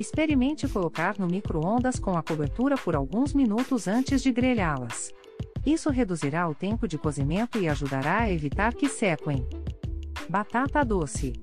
Experimente 0.00 0.66
colocar 0.66 1.16
no 1.16 1.28
micro-ondas 1.28 2.00
com 2.00 2.18
a 2.18 2.22
cobertura 2.24 2.76
por 2.76 2.96
alguns 2.96 3.32
minutos 3.32 3.86
antes 3.86 4.20
de 4.20 4.32
grelhá-las. 4.32 5.12
Isso 5.64 5.90
reduzirá 5.90 6.48
o 6.48 6.54
tempo 6.56 6.88
de 6.88 6.98
cozimento 6.98 7.56
e 7.58 7.68
ajudará 7.68 8.22
a 8.22 8.32
evitar 8.32 8.74
que 8.74 8.88
sequem. 8.88 9.46
Batata 10.28 10.84
doce. 10.84 11.34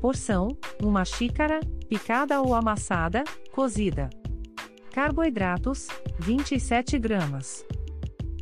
Porção: 0.00 0.48
uma 0.82 1.04
xícara, 1.04 1.60
picada 1.88 2.40
ou 2.40 2.54
amassada, 2.56 3.22
cozida. 3.52 4.10
Carboidratos: 4.94 5.88
27 6.20 7.00
gramas. 7.00 7.66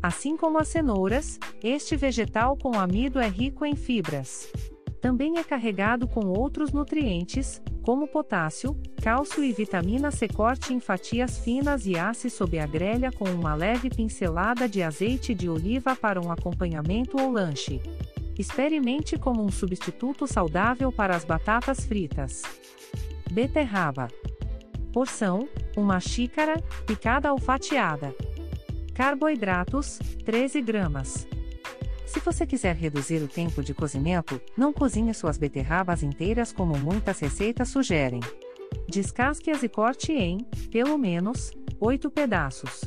Assim 0.02 0.36
como 0.36 0.58
as 0.58 0.68
cenouras, 0.68 1.40
este 1.64 1.96
vegetal 1.96 2.58
com 2.58 2.78
amido 2.78 3.18
é 3.18 3.26
rico 3.26 3.64
em 3.64 3.74
fibras. 3.74 4.52
Também 5.00 5.38
é 5.38 5.44
carregado 5.44 6.06
com 6.06 6.26
outros 6.26 6.70
nutrientes, 6.70 7.62
como 7.80 8.06
potássio, 8.06 8.76
cálcio 9.02 9.42
e 9.42 9.50
vitamina 9.50 10.10
C. 10.10 10.28
Corte 10.28 10.74
em 10.74 10.78
fatias 10.78 11.38
finas 11.38 11.86
e 11.86 11.96
asse 11.96 12.28
sob 12.28 12.58
a 12.58 12.66
grelha 12.66 13.10
com 13.10 13.24
uma 13.30 13.54
leve 13.54 13.88
pincelada 13.88 14.68
de 14.68 14.82
azeite 14.82 15.34
de 15.34 15.48
oliva 15.48 15.96
para 15.96 16.20
um 16.20 16.30
acompanhamento 16.30 17.18
ou 17.18 17.30
lanche. 17.30 17.80
Experimente 18.38 19.16
como 19.16 19.42
um 19.42 19.50
substituto 19.50 20.26
saudável 20.26 20.92
para 20.92 21.16
as 21.16 21.24
batatas 21.24 21.86
fritas. 21.86 22.42
Beterraba. 23.30 24.08
Porção: 24.92 25.48
uma 25.76 25.98
xícara, 26.00 26.62
picada 26.86 27.32
ou 27.32 27.38
fatiada. 27.38 28.14
Carboidratos: 28.94 29.98
13 30.24 30.60
gramas. 30.60 31.26
Se 32.06 32.20
você 32.20 32.46
quiser 32.46 32.76
reduzir 32.76 33.22
o 33.22 33.28
tempo 33.28 33.62
de 33.62 33.72
cozimento, 33.72 34.38
não 34.54 34.70
cozinhe 34.70 35.14
suas 35.14 35.38
beterrabas 35.38 36.02
inteiras 36.02 36.52
como 36.52 36.78
muitas 36.78 37.18
receitas 37.20 37.70
sugerem. 37.70 38.20
Descasque-as 38.86 39.62
e 39.62 39.68
corte 39.68 40.12
em, 40.12 40.38
pelo 40.70 40.98
menos, 40.98 41.52
8 41.80 42.10
pedaços. 42.10 42.82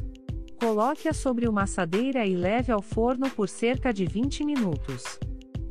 Coloque-as 0.59 1.17
sobre 1.17 1.47
uma 1.47 1.63
assadeira 1.63 2.25
e 2.25 2.35
leve 2.35 2.71
ao 2.71 2.81
forno 2.81 3.29
por 3.29 3.49
cerca 3.49 3.91
de 3.91 4.05
20 4.05 4.45
minutos. 4.45 5.19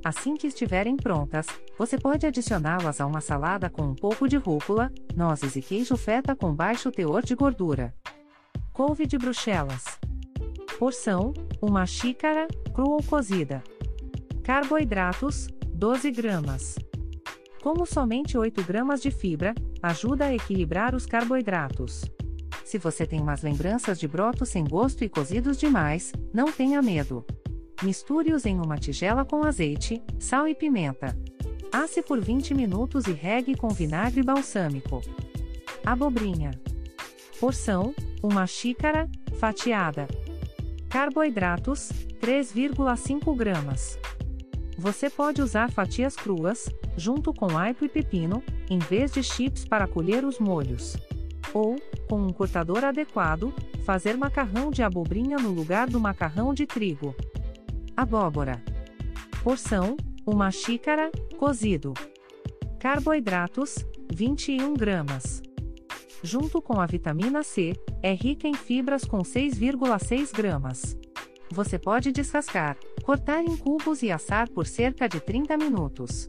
Assim 0.05 0.37
que 0.37 0.49
estiverem 0.49 0.99
prontas, 0.99 1.47
você 1.79 1.97
pode 1.97 2.27
adicioná-las 2.27 3.01
a 3.01 3.07
uma 3.07 3.23
salada 3.23 3.71
com 3.71 3.83
um 3.85 3.95
pouco 3.95 4.29
de 4.29 4.37
rúcula, 4.37 4.93
nozes 5.17 5.57
e 5.57 5.62
queijo 5.62 5.97
feta 5.97 6.37
com 6.37 6.55
baixo 6.55 6.93
teor 6.93 7.23
de 7.23 7.35
gordura. 7.35 7.95
Couve 8.71 9.07
de 9.07 9.17
Bruxelas. 9.17 9.83
Porção: 10.79 11.33
uma 11.62 11.87
xícara, 11.87 12.47
crua 12.75 12.97
ou 12.97 13.03
cozida. 13.03 13.64
Carboidratos: 14.43 15.49
12 15.69 16.11
gramas. 16.11 16.79
Como 17.62 17.87
somente 17.87 18.37
8 18.37 18.62
gramas 18.62 19.01
de 19.01 19.11
fibra, 19.11 19.55
ajuda 19.83 20.27
a 20.27 20.35
equilibrar 20.35 20.95
os 20.95 21.07
carboidratos. 21.07 22.05
Se 22.62 22.77
você 22.77 23.07
tem 23.07 23.21
umas 23.21 23.40
lembranças 23.40 23.99
de 23.99 24.07
brotos 24.07 24.51
sem 24.51 24.64
gosto 24.64 25.03
e 25.03 25.09
cozidos 25.09 25.57
demais, 25.57 26.12
não 26.31 26.53
tenha 26.53 26.83
medo. 26.83 27.25
Misture-os 27.85 28.47
em 28.47 28.59
uma 28.59 28.79
tigela 28.79 29.27
com 29.27 29.44
azeite, 29.44 30.03
sal 30.18 30.49
e 30.49 30.55
pimenta. 30.55 31.14
Asse 31.70 32.01
por 32.03 32.18
20 32.18 32.55
minutos 32.55 33.07
e 33.07 33.12
regue 33.12 33.55
com 33.55 33.68
vinagre 33.68 34.23
balsâmico. 34.23 35.03
Abobrinha. 35.85 36.53
Porção: 37.38 37.94
1 38.23 38.47
xícara, 38.47 39.07
fatiada. 39.38 40.09
Carboidratos: 40.88 41.90
3,5 42.23 43.37
gramas. 43.37 43.99
Você 44.79 45.11
pode 45.11 45.42
usar 45.42 45.70
fatias 45.70 46.16
cruas, 46.16 46.70
junto 46.97 47.35
com 47.35 47.59
aipo 47.59 47.85
e 47.85 47.88
pepino, 47.88 48.42
em 48.70 48.79
vez 48.79 49.12
de 49.12 49.23
chips 49.23 49.66
para 49.66 49.87
colher 49.87 50.25
os 50.25 50.38
molhos. 50.38 50.97
Ou, 51.53 51.77
com 52.09 52.16
um 52.16 52.33
cortador 52.33 52.83
adequado, 52.83 53.53
fazer 53.85 54.16
macarrão 54.16 54.70
de 54.70 54.83
abobrinha 54.83 55.37
no 55.37 55.51
lugar 55.51 55.87
do 55.87 56.01
macarrão 56.01 56.55
de 56.55 56.66
trigo. 56.66 57.14
Abóbora. 57.96 58.62
Porção: 59.42 59.96
1 60.26 60.50
xícara, 60.50 61.11
cozido. 61.38 61.94
Carboidratos: 62.78 63.85
21 64.12 64.74
gramas 64.74 65.42
junto 66.24 66.62
com 66.62 66.80
a 66.80 66.87
vitamina 66.87 67.42
C, 67.42 67.74
é 68.02 68.14
rica 68.14 68.48
em 68.48 68.54
fibras 68.54 69.04
com 69.04 69.18
6,6 69.18 70.33
gramas. 70.35 70.96
Você 71.50 71.78
pode 71.78 72.11
descascar, 72.11 72.78
cortar 73.04 73.44
em 73.44 73.54
cubos 73.57 74.02
e 74.02 74.11
assar 74.11 74.48
por 74.48 74.66
cerca 74.66 75.07
de 75.07 75.20
30 75.20 75.57
minutos. 75.59 76.26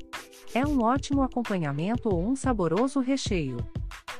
É 0.54 0.67
um 0.67 0.84
ótimo 0.84 1.23
acompanhamento 1.23 2.10
ou 2.10 2.21
um 2.21 2.36
saboroso 2.36 2.99
recheio. 2.99 3.58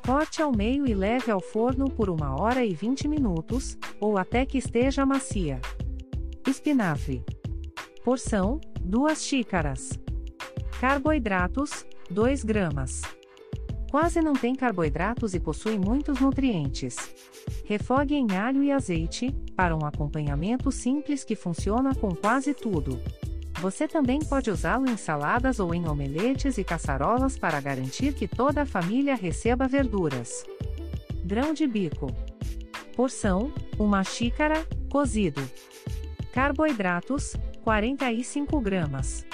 Corte 0.06 0.42
ao 0.42 0.56
meio 0.56 0.88
e 0.88 0.94
leve 0.94 1.30
ao 1.30 1.42
forno 1.42 1.90
por 1.90 2.10
1 2.10 2.16
hora 2.40 2.64
e 2.64 2.74
20 2.74 3.08
minutos, 3.10 3.78
ou 4.00 4.18
até 4.18 4.46
que 4.46 4.58
esteja 4.58 5.06
macia. 5.06 5.60
Espinafre. 6.48 7.24
Porção: 8.04 8.62
2 8.82 9.24
xícaras. 9.24 10.00
Carboidratos: 10.80 11.86
2 12.10 12.44
gramas. 12.44 13.02
Quase 13.90 14.22
não 14.22 14.34
tem 14.34 14.54
carboidratos 14.54 15.34
e 15.34 15.40
possui 15.40 15.80
muitos 15.80 16.20
nutrientes. 16.20 16.98
Refogue 17.66 18.14
em 18.14 18.36
alho 18.38 18.64
e 18.64 18.72
azeite, 18.72 19.32
para 19.56 19.76
um 19.76 19.86
acompanhamento 19.86 20.72
simples 20.72 21.24
que 21.24 21.36
funciona 21.36 21.96
com 21.96 22.10
quase 22.10 22.54
tudo. 22.54 23.02
Você 23.60 23.88
também 23.88 24.20
pode 24.20 24.52
usá-lo 24.52 24.88
em 24.88 24.98
saladas 24.98 25.60
ou 25.60 25.74
em 25.74 25.88
omeletes 25.88 26.60
e 26.60 26.64
caçarolas 26.64 27.40
para 27.40 27.60
garantir 27.60 28.14
que 28.14 28.28
toda 28.28 28.62
a 28.62 28.66
família 28.68 29.16
receba 29.16 29.68
verduras. 29.68 30.46
Grão 31.24 31.56
de 31.56 31.66
bico. 31.66 32.08
Porção: 32.96 33.52
1 33.80 34.04
xícara, 34.04 34.68
cozido. 34.92 35.42
Carboidratos: 36.36 37.34
45 37.64 38.60
gramas. 38.60 39.26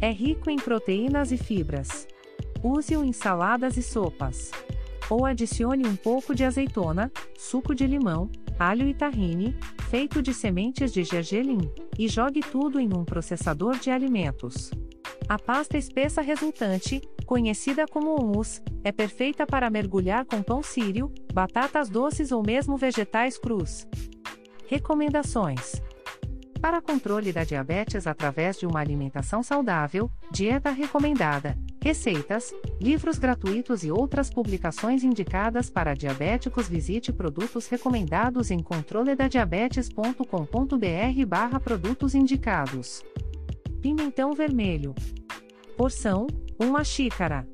É 0.00 0.12
rico 0.12 0.48
em 0.48 0.54
proteínas 0.54 1.32
e 1.32 1.36
fibras. 1.36 2.06
Use-o 2.62 3.02
em 3.04 3.12
saladas 3.12 3.76
e 3.76 3.82
sopas. 3.82 4.52
Ou 5.10 5.26
adicione 5.26 5.88
um 5.88 5.96
pouco 5.96 6.32
de 6.32 6.44
azeitona, 6.44 7.10
suco 7.36 7.74
de 7.74 7.84
limão, 7.84 8.30
alho 8.60 8.86
e 8.86 8.94
tahine, 8.94 9.56
feito 9.90 10.22
de 10.22 10.32
sementes 10.32 10.92
de 10.92 11.02
gergelim, 11.02 11.68
e 11.98 12.06
jogue 12.06 12.42
tudo 12.42 12.78
em 12.78 12.94
um 12.96 13.04
processador 13.04 13.76
de 13.80 13.90
alimentos. 13.90 14.70
A 15.28 15.36
pasta 15.36 15.76
espessa 15.76 16.20
resultante, 16.22 17.00
conhecida 17.26 17.86
como 17.88 18.14
hummus, 18.14 18.62
é 18.84 18.92
perfeita 18.92 19.44
para 19.44 19.68
mergulhar 19.68 20.24
com 20.24 20.44
pão 20.44 20.62
sírio, 20.62 21.12
batatas 21.34 21.90
doces 21.90 22.30
ou 22.30 22.40
mesmo 22.40 22.76
vegetais 22.76 23.36
crus. 23.36 23.84
Recomendações: 24.68 25.82
Para 26.60 26.80
controle 26.80 27.32
da 27.32 27.44
diabetes 27.44 28.06
através 28.06 28.58
de 28.58 28.66
uma 28.66 28.80
alimentação 28.80 29.42
saudável, 29.42 30.10
dieta 30.30 30.70
recomendada 30.70 31.56
receitas, 31.82 32.54
livros 32.80 33.18
gratuitos 33.18 33.82
e 33.82 33.90
outras 33.90 34.30
publicações 34.30 35.02
indicadas 35.02 35.68
para 35.70 35.94
diabéticos. 35.94 36.68
Visite 36.68 37.10
produtos 37.12 37.66
recomendados 37.66 38.50
em 38.50 38.62
controledadiabetes.com.br/barra 38.62 41.60
produtos 41.60 42.14
indicados. 42.14 43.02
Pimentão 43.80 44.32
vermelho. 44.32 44.94
Porção: 45.76 46.26
1 46.58 46.84
xícara. 46.84 47.46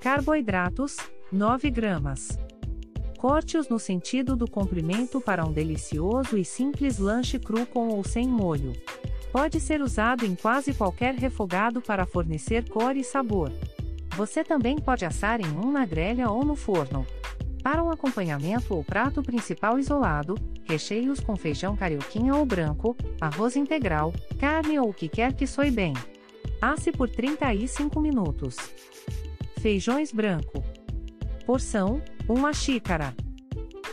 Carboidratos: 0.00 0.96
9 1.30 1.70
gramas. 1.70 2.43
Corte-os 3.24 3.70
no 3.70 3.78
sentido 3.78 4.36
do 4.36 4.46
comprimento 4.46 5.18
para 5.18 5.46
um 5.46 5.50
delicioso 5.50 6.36
e 6.36 6.44
simples 6.44 6.98
lanche 6.98 7.38
cru 7.38 7.64
com 7.64 7.88
ou 7.88 8.04
sem 8.04 8.28
molho. 8.28 8.74
Pode 9.32 9.60
ser 9.60 9.80
usado 9.80 10.26
em 10.26 10.34
quase 10.34 10.74
qualquer 10.74 11.14
refogado 11.14 11.80
para 11.80 12.04
fornecer 12.04 12.68
cor 12.68 12.94
e 12.94 13.02
sabor. 13.02 13.50
Você 14.14 14.44
também 14.44 14.76
pode 14.76 15.06
assar 15.06 15.40
em 15.40 15.50
um 15.56 15.72
na 15.72 15.86
grelha 15.86 16.30
ou 16.30 16.44
no 16.44 16.54
forno. 16.54 17.06
Para 17.62 17.82
um 17.82 17.90
acompanhamento 17.90 18.74
ou 18.74 18.84
prato 18.84 19.22
principal 19.22 19.78
isolado, 19.78 20.34
recheios 20.64 21.18
com 21.18 21.34
feijão 21.34 21.74
carioquinha 21.74 22.34
ou 22.34 22.44
branco, 22.44 22.94
arroz 23.18 23.56
integral, 23.56 24.12
carne 24.38 24.78
ou 24.78 24.90
o 24.90 24.94
que 24.94 25.08
quer 25.08 25.32
que 25.32 25.46
soe 25.46 25.70
bem. 25.70 25.94
Asse 26.60 26.92
por 26.92 27.08
35 27.08 27.98
minutos. 28.02 28.54
Feijões 29.62 30.12
branco. 30.12 30.62
Porção: 31.46 32.02
1 32.26 32.54
xícara. 32.54 33.14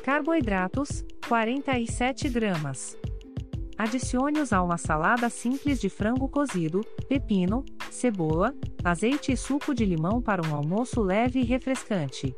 Carboidratos: 0.03 1.03
47 1.27 2.29
gramas. 2.29 2.97
Adicione-os 3.77 4.53
a 4.53 4.63
uma 4.63 4.77
salada 4.77 5.29
simples 5.29 5.81
de 5.81 5.89
frango 5.89 6.29
cozido, 6.29 6.81
pepino, 7.09 7.65
cebola, 7.89 8.53
azeite 8.83 9.33
e 9.33 9.37
suco 9.37 9.73
de 9.73 9.83
limão 9.83 10.21
para 10.21 10.47
um 10.47 10.55
almoço 10.55 11.01
leve 11.01 11.41
e 11.41 11.43
refrescante. 11.43 12.33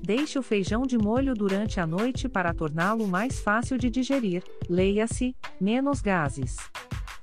Deixe 0.00 0.38
o 0.38 0.42
feijão 0.42 0.82
de 0.82 0.96
molho 0.96 1.34
durante 1.34 1.80
a 1.80 1.86
noite 1.86 2.28
para 2.28 2.54
torná-lo 2.54 3.08
mais 3.08 3.40
fácil 3.40 3.76
de 3.76 3.90
digerir, 3.90 4.44
leia-se, 4.68 5.34
menos 5.60 6.00
gases. 6.00 6.56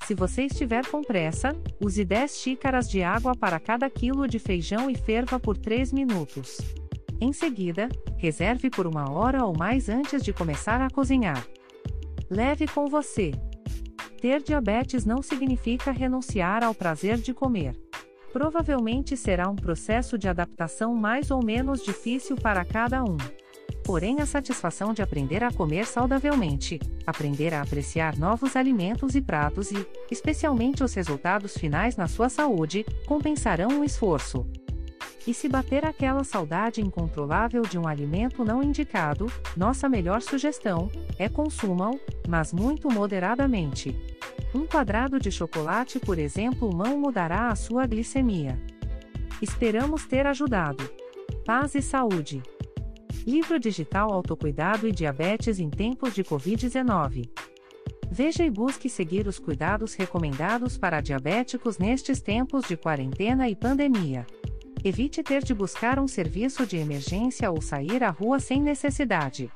Se 0.05 0.13
você 0.15 0.43
estiver 0.43 0.85
com 0.87 1.01
pressa, 1.01 1.53
use 1.79 2.03
10 2.03 2.37
xícaras 2.37 2.89
de 2.89 3.03
água 3.03 3.33
para 3.35 3.59
cada 3.59 3.89
quilo 3.89 4.27
de 4.27 4.39
feijão 4.39 4.89
e 4.89 4.95
ferva 4.95 5.39
por 5.39 5.55
3 5.55 5.93
minutos. 5.93 6.57
Em 7.21 7.33
seguida, 7.33 7.89
reserve 8.17 8.69
por 8.69 8.87
uma 8.87 9.11
hora 9.11 9.43
ou 9.43 9.57
mais 9.57 9.89
antes 9.89 10.23
de 10.23 10.31
começar 10.31 10.81
a 10.81 10.89
cozinhar. 10.89 11.45
Leve 12.29 12.65
com 12.67 12.87
você. 12.87 13.31
Ter 14.21 14.41
diabetes 14.41 15.05
não 15.05 15.21
significa 15.21 15.91
renunciar 15.91 16.63
ao 16.63 16.73
prazer 16.73 17.17
de 17.17 17.33
comer. 17.33 17.75
Provavelmente 18.31 19.17
será 19.17 19.49
um 19.49 19.55
processo 19.55 20.17
de 20.17 20.27
adaptação 20.27 20.93
mais 20.93 21.31
ou 21.31 21.43
menos 21.43 21.83
difícil 21.83 22.35
para 22.35 22.63
cada 22.63 23.03
um. 23.03 23.17
Porém, 23.83 24.21
a 24.21 24.25
satisfação 24.25 24.93
de 24.93 25.01
aprender 25.01 25.43
a 25.43 25.51
comer 25.51 25.85
saudavelmente, 25.85 26.79
aprender 27.07 27.53
a 27.53 27.61
apreciar 27.61 28.15
novos 28.17 28.55
alimentos 28.55 29.15
e 29.15 29.21
pratos 29.21 29.71
e, 29.71 29.87
especialmente 30.11 30.83
os 30.83 30.93
resultados 30.93 31.57
finais 31.57 31.97
na 31.97 32.07
sua 32.07 32.29
saúde, 32.29 32.85
compensarão 33.07 33.81
o 33.81 33.83
esforço. 33.83 34.45
E 35.27 35.33
se 35.33 35.49
bater 35.49 35.85
aquela 35.85 36.23
saudade 36.23 36.81
incontrolável 36.81 37.61
de 37.63 37.77
um 37.77 37.87
alimento 37.87 38.43
não 38.43 38.63
indicado, 38.63 39.31
nossa 39.55 39.89
melhor 39.89 40.21
sugestão 40.21 40.89
é 41.17 41.27
consumam, 41.27 41.99
mas 42.27 42.53
muito 42.53 42.89
moderadamente. 42.89 43.95
Um 44.53 44.65
quadrado 44.65 45.19
de 45.19 45.31
chocolate, 45.31 45.99
por 45.99 46.17
exemplo, 46.17 46.73
não 46.73 46.97
mudará 46.97 47.49
a 47.49 47.55
sua 47.55 47.85
glicemia. 47.85 48.59
Esperamos 49.41 50.05
ter 50.05 50.25
ajudado. 50.25 50.89
Paz 51.45 51.75
e 51.75 51.81
saúde. 51.81 52.41
Livro 53.27 53.59
digital 53.59 54.11
Autocuidado 54.11 54.87
e 54.87 54.91
Diabetes 54.91 55.59
em 55.59 55.69
Tempos 55.69 56.15
de 56.15 56.23
Covid-19. 56.23 57.29
Veja 58.11 58.43
e 58.43 58.49
busque 58.49 58.89
seguir 58.89 59.27
os 59.27 59.37
cuidados 59.37 59.93
recomendados 59.93 60.77
para 60.77 60.99
diabéticos 60.99 61.77
nestes 61.77 62.19
tempos 62.21 62.65
de 62.67 62.75
quarentena 62.75 63.47
e 63.47 63.55
pandemia. 63.55 64.25
Evite 64.83 65.21
ter 65.21 65.43
de 65.43 65.53
buscar 65.53 65.99
um 65.99 66.07
serviço 66.07 66.65
de 66.65 66.77
emergência 66.77 67.51
ou 67.51 67.61
sair 67.61 68.01
à 68.01 68.09
rua 68.09 68.39
sem 68.39 68.59
necessidade. 68.61 69.51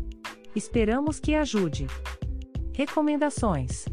Esperamos 0.54 1.18
que 1.20 1.34
ajude. 1.36 1.88
Recomendações: 2.74 3.86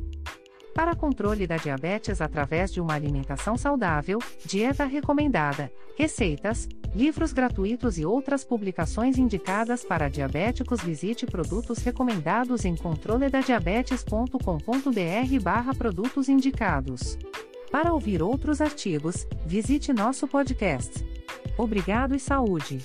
Para 0.75 0.97
controle 0.97 1.47
da 1.47 1.57
diabetes 1.57 2.21
através 2.21 2.73
de 2.73 2.81
uma 2.81 2.95
alimentação 2.95 3.57
saudável, 3.57 4.19
dieta 4.45 4.85
recomendada, 4.87 5.71
receitas, 5.97 6.69
livros 6.95 7.33
gratuitos 7.33 7.99
e 7.99 8.05
outras 8.05 8.45
publicações 8.45 9.19
indicadas 9.19 9.85
para 9.85 10.09
diabéticos. 10.09 10.81
Visite 10.81 11.27
produtos 11.27 11.79
recomendados 11.79 12.65
em 12.65 12.77
controledadiabetes.com.br/barra 12.77 15.75
produtos 15.75 16.29
indicados. 16.29 17.19
Para 17.71 17.93
ouvir 17.93 18.23
outros 18.23 18.61
artigos, 18.61 19.27
visite 19.47 19.93
nosso 19.93 20.27
podcast 20.27 21.07
Obrigado 21.59 22.15
e 22.15 22.21
saúde. 22.21 22.79